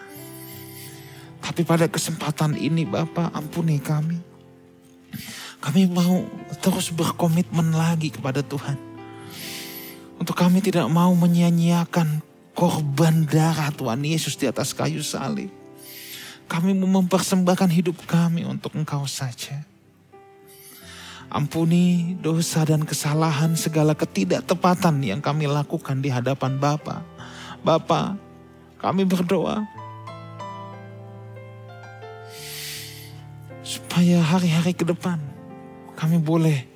Tapi 1.42 1.66
pada 1.66 1.90
kesempatan 1.90 2.54
ini 2.54 2.86
Bapak 2.86 3.34
ampuni 3.34 3.82
kami. 3.82 4.22
Kami 5.58 5.90
mau 5.90 6.26
terus 6.62 6.94
berkomitmen 6.94 7.74
lagi 7.74 8.14
kepada 8.14 8.42
Tuhan. 8.42 8.78
Untuk 10.22 10.38
kami 10.38 10.62
tidak 10.62 10.86
mau 10.86 11.10
menyia-nyiakan 11.18 12.22
korban 12.54 13.26
darah 13.26 13.74
Tuhan 13.74 14.02
Yesus 14.06 14.38
di 14.38 14.46
atas 14.46 14.70
kayu 14.70 15.02
salib. 15.02 15.50
Kami 16.46 16.74
mempersembahkan 16.78 17.70
hidup 17.74 17.98
kami 18.06 18.46
untuk 18.46 18.78
Engkau 18.78 19.02
saja. 19.10 19.71
Ampuni 21.32 22.12
dosa 22.20 22.60
dan 22.68 22.84
kesalahan 22.84 23.56
segala 23.56 23.96
ketidaktepatan 23.96 25.00
yang 25.00 25.24
kami 25.24 25.48
lakukan 25.48 25.96
di 26.04 26.12
hadapan 26.12 26.60
Bapa. 26.60 27.00
Bapa, 27.64 28.20
kami 28.76 29.08
berdoa 29.08 29.64
supaya 33.64 34.20
hari-hari 34.20 34.76
ke 34.76 34.84
depan 34.84 35.16
kami 35.96 36.20
boleh 36.20 36.68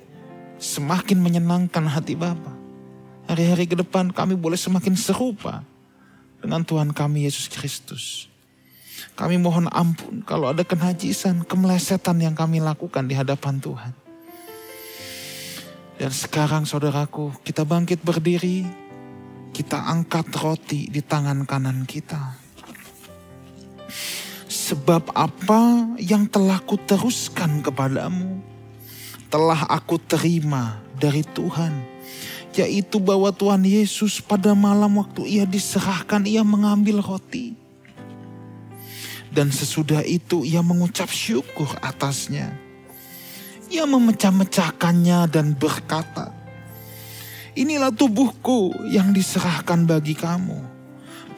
semakin 0.57 1.21
menyenangkan 1.21 1.85
hati 1.85 2.17
Bapa. 2.17 2.49
Hari-hari 3.29 3.69
ke 3.69 3.77
depan 3.77 4.09
kami 4.09 4.33
boleh 4.33 4.57
semakin 4.57 4.97
serupa 4.97 5.61
dengan 6.41 6.65
Tuhan 6.65 6.97
kami 6.97 7.29
Yesus 7.29 7.45
Kristus. 7.45 8.25
Kami 9.13 9.37
mohon 9.37 9.69
ampun 9.69 10.25
kalau 10.25 10.49
ada 10.49 10.65
kenajisan, 10.65 11.45
kemelesetan 11.45 12.17
yang 12.17 12.33
kami 12.33 12.57
lakukan 12.57 13.05
di 13.05 13.13
hadapan 13.13 13.61
Tuhan. 13.61 14.06
Dan 15.97 16.13
sekarang 16.13 16.69
saudaraku, 16.69 17.33
kita 17.41 17.65
bangkit 17.65 18.05
berdiri, 18.05 18.69
kita 19.49 19.81
angkat 19.81 20.29
roti 20.37 20.85
di 20.93 21.01
tangan 21.01 21.41
kanan 21.49 21.89
kita. 21.89 22.37
Sebab 24.45 25.09
apa 25.17 25.97
yang 25.97 26.29
telah 26.29 26.61
kuteruskan 26.61 27.65
kepadamu, 27.65 28.37
telah 29.33 29.65
aku 29.65 29.97
terima 29.97 30.77
dari 31.01 31.25
Tuhan. 31.25 31.73
Yaitu 32.53 33.01
bahwa 33.01 33.33
Tuhan 33.33 33.65
Yesus 33.65 34.21
pada 34.21 34.53
malam 34.53 35.01
waktu 35.01 35.25
ia 35.25 35.45
diserahkan, 35.49 36.29
ia 36.29 36.45
mengambil 36.45 37.01
roti. 37.01 37.57
Dan 39.33 39.49
sesudah 39.49 40.05
itu 40.05 40.45
ia 40.45 40.61
mengucap 40.61 41.09
syukur 41.09 41.69
atasnya. 41.81 42.66
Ia 43.67 43.83
memecah-mecahkannya 43.83 45.27
dan 45.27 45.55
berkata, 45.55 46.37
Inilah 47.57 47.89
tubuhku 47.89 48.85
yang 48.85 49.11
diserahkan 49.11 49.89
bagi 49.89 50.13
kamu. 50.13 50.77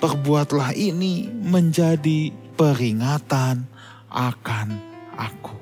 Perbuatlah 0.04 0.76
ini 0.76 1.32
menjadi 1.32 2.32
peringatan 2.60 3.64
akan 4.12 4.68
aku. 5.16 5.56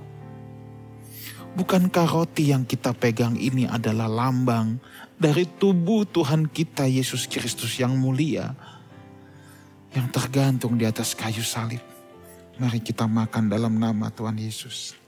Bukankah 1.58 2.06
roti 2.10 2.54
yang 2.54 2.66
kita 2.66 2.94
pegang 2.98 3.38
ini 3.38 3.70
adalah 3.70 4.10
lambang 4.10 4.82
dari 5.18 5.46
tubuh 5.46 6.06
Tuhan 6.10 6.50
kita 6.50 6.90
Yesus 6.90 7.30
Kristus 7.30 7.78
yang 7.78 7.98
mulia 7.98 8.54
yang 9.94 10.10
tergantung 10.14 10.78
di 10.78 10.86
atas 10.86 11.18
kayu 11.18 11.42
salib. 11.42 11.82
Mari 12.58 12.82
kita 12.82 13.06
makan 13.06 13.50
dalam 13.50 13.78
nama 13.78 14.10
Tuhan 14.10 14.38
Yesus. 14.38 15.07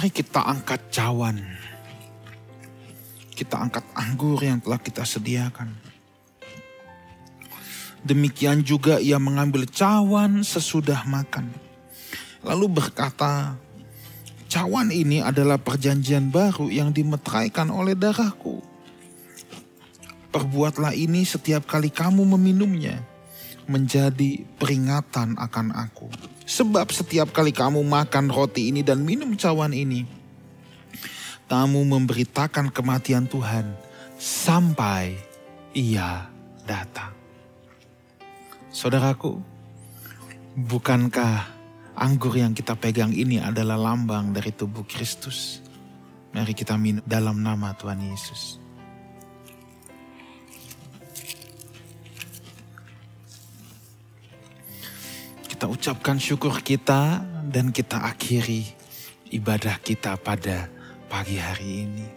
Mari 0.00 0.16
kita 0.16 0.40
angkat 0.48 0.88
cawan. 0.88 1.36
Kita 3.36 3.60
angkat 3.60 3.84
anggur 3.92 4.40
yang 4.40 4.56
telah 4.64 4.80
kita 4.80 5.04
sediakan. 5.04 5.76
Demikian 8.00 8.64
juga 8.64 8.96
ia 8.96 9.20
mengambil 9.20 9.68
cawan 9.68 10.40
sesudah 10.40 11.04
makan. 11.04 11.52
Lalu 12.40 12.80
berkata, 12.80 13.60
cawan 14.48 14.88
ini 14.88 15.20
adalah 15.20 15.60
perjanjian 15.60 16.32
baru 16.32 16.72
yang 16.72 16.96
dimeteraikan 16.96 17.68
oleh 17.68 17.92
darahku. 17.92 18.64
Perbuatlah 20.32 20.96
ini 20.96 21.28
setiap 21.28 21.68
kali 21.68 21.92
kamu 21.92 22.24
meminumnya 22.24 23.04
menjadi 23.68 24.48
peringatan 24.56 25.36
akan 25.36 25.76
aku. 25.76 26.08
Sebab 26.50 26.90
setiap 26.90 27.30
kali 27.30 27.54
kamu 27.54 27.78
makan 27.86 28.26
roti 28.26 28.74
ini 28.74 28.82
dan 28.82 29.06
minum 29.06 29.38
cawan 29.38 29.70
ini, 29.70 30.02
kamu 31.46 31.86
memberitakan 31.86 32.74
kematian 32.74 33.30
Tuhan 33.30 33.70
sampai 34.18 35.14
ia 35.70 36.26
datang. 36.66 37.14
Saudaraku, 38.74 39.38
bukankah 40.58 41.46
anggur 41.94 42.34
yang 42.34 42.50
kita 42.50 42.74
pegang 42.74 43.14
ini 43.14 43.38
adalah 43.38 43.78
lambang 43.78 44.34
dari 44.34 44.50
tubuh 44.50 44.82
Kristus? 44.82 45.62
Mari 46.34 46.54
kita 46.54 46.74
minum 46.74 47.02
dalam 47.06 47.42
nama 47.42 47.74
Tuhan 47.78 47.98
Yesus. 48.10 48.59
Kita 55.60 55.68
ucapkan 55.68 56.16
syukur 56.16 56.64
kita 56.64 57.20
dan 57.52 57.68
kita 57.68 58.00
akhiri 58.00 58.64
ibadah 59.28 59.76
kita 59.76 60.16
pada 60.16 60.72
pagi 61.04 61.36
hari 61.36 61.84
ini. 61.84 62.08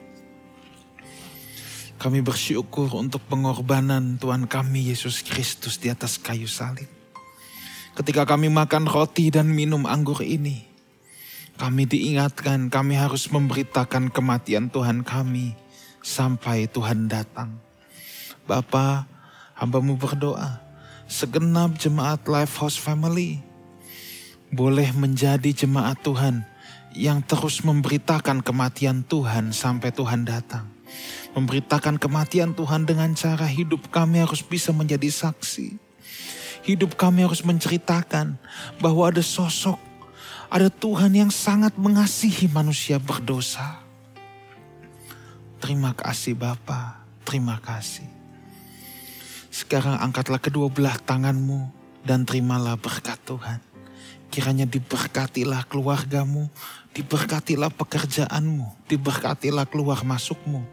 Kami 1.99 2.23
bersyukur 2.23 2.87
untuk 2.95 3.19
pengorbanan 3.27 4.15
Tuhan 4.15 4.47
kami 4.47 4.95
Yesus 4.95 5.27
Kristus 5.27 5.75
di 5.75 5.91
atas 5.91 6.15
kayu 6.15 6.47
salib. 6.47 6.87
Ketika 7.91 8.23
kami 8.23 8.47
makan 8.47 8.87
roti 8.87 9.27
dan 9.27 9.51
minum 9.51 9.91
anggur 9.91 10.23
ini, 10.23 10.63
kami 11.59 11.83
diingatkan 11.83 12.71
kami 12.71 12.95
harus 12.95 13.27
memberitakan 13.27 14.07
kematian 14.07 14.71
Tuhan 14.71 15.03
kami 15.03 15.51
sampai 15.99 16.71
Tuhan 16.71 17.11
datang. 17.11 17.59
Bapa, 18.47 19.03
hambamu 19.59 19.99
berdoa, 19.99 20.63
segenap 21.07 21.75
jemaat 21.79 22.23
Lifehouse 22.25 22.79
Family 22.79 23.43
boleh 24.53 24.93
menjadi 24.93 25.49
jemaat 25.65 25.99
Tuhan 26.05 26.45
yang 26.93 27.25
terus 27.25 27.65
memberitakan 27.65 28.45
kematian 28.45 29.01
Tuhan 29.01 29.49
sampai 29.49 29.89
Tuhan 29.89 30.29
datang. 30.29 30.69
Memberitakan 31.33 31.97
kematian 31.97 32.53
Tuhan 32.53 32.85
dengan 32.85 33.17
cara 33.17 33.49
hidup 33.49 33.89
kami 33.89 34.21
harus 34.21 34.45
bisa 34.45 34.69
menjadi 34.69 35.09
saksi. 35.09 35.81
Hidup 36.63 36.93
kami 36.93 37.25
harus 37.25 37.41
menceritakan 37.41 38.37
bahwa 38.77 39.09
ada 39.09 39.25
sosok, 39.25 39.81
ada 40.53 40.69
Tuhan 40.69 41.17
yang 41.17 41.33
sangat 41.33 41.73
mengasihi 41.75 42.45
manusia 42.53 43.01
berdosa. 43.01 43.81
Terima 45.57 45.97
kasih 45.97 46.37
Bapa, 46.37 47.01
terima 47.25 47.57
kasih. 47.57 48.12
Sekarang 49.63 49.95
angkatlah 49.95 50.43
kedua 50.43 50.67
belah 50.67 50.99
tanganmu 50.99 51.71
dan 52.03 52.27
terimalah 52.27 52.75
berkat 52.75 53.15
Tuhan. 53.23 53.63
Kiranya 54.27 54.67
diberkatilah 54.67 55.63
keluargamu, 55.71 56.51
diberkatilah 56.91 57.71
pekerjaanmu, 57.71 58.91
diberkatilah 58.91 59.63
keluar 59.71 60.03
masukmu. 60.03 60.67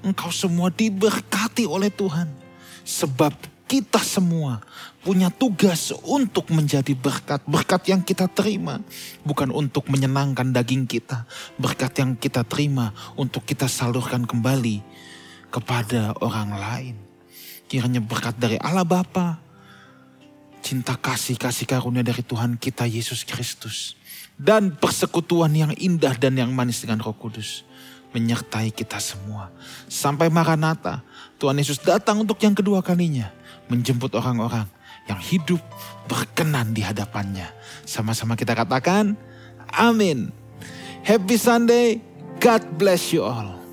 Engkau 0.00 0.32
semua 0.32 0.72
diberkati 0.72 1.68
oleh 1.68 1.92
Tuhan. 1.92 2.32
Sebab 2.80 3.36
kita 3.68 4.00
semua 4.00 4.64
punya 5.04 5.28
tugas 5.28 5.92
untuk 6.00 6.48
menjadi 6.48 6.96
berkat. 6.96 7.44
Berkat 7.44 7.92
yang 7.92 8.00
kita 8.00 8.24
terima 8.32 8.80
bukan 9.20 9.52
untuk 9.52 9.84
menyenangkan 9.92 10.48
daging 10.48 10.88
kita. 10.88 11.28
Berkat 11.60 11.92
yang 12.00 12.16
kita 12.16 12.40
terima 12.40 12.96
untuk 13.20 13.44
kita 13.44 13.68
salurkan 13.68 14.24
kembali 14.24 14.80
kepada 15.52 16.16
orang 16.24 16.56
lain. 16.56 17.03
Kiranya 17.74 17.98
berkat 17.98 18.38
dari 18.38 18.54
Allah 18.62 18.86
Bapa, 18.86 19.42
cinta 20.62 20.94
kasih, 20.94 21.34
kasih 21.34 21.66
karunia 21.66 22.06
dari 22.06 22.22
Tuhan 22.22 22.54
kita 22.54 22.86
Yesus 22.86 23.26
Kristus. 23.26 23.98
Dan 24.38 24.78
persekutuan 24.78 25.50
yang 25.50 25.74
indah 25.74 26.14
dan 26.14 26.38
yang 26.38 26.54
manis 26.54 26.86
dengan 26.86 27.02
roh 27.02 27.18
kudus. 27.18 27.66
Menyertai 28.14 28.70
kita 28.70 29.02
semua. 29.02 29.50
Sampai 29.90 30.30
Maranatha, 30.30 31.02
Tuhan 31.42 31.58
Yesus 31.58 31.82
datang 31.82 32.22
untuk 32.22 32.38
yang 32.46 32.54
kedua 32.54 32.78
kalinya. 32.78 33.34
Menjemput 33.66 34.14
orang-orang 34.14 34.70
yang 35.10 35.18
hidup 35.18 35.58
berkenan 36.06 36.78
di 36.78 36.86
hadapannya. 36.86 37.50
Sama-sama 37.82 38.38
kita 38.38 38.54
katakan, 38.54 39.18
amin. 39.66 40.30
Happy 41.02 41.34
Sunday, 41.34 41.98
God 42.38 42.62
bless 42.78 43.10
you 43.10 43.26
all. 43.26 43.63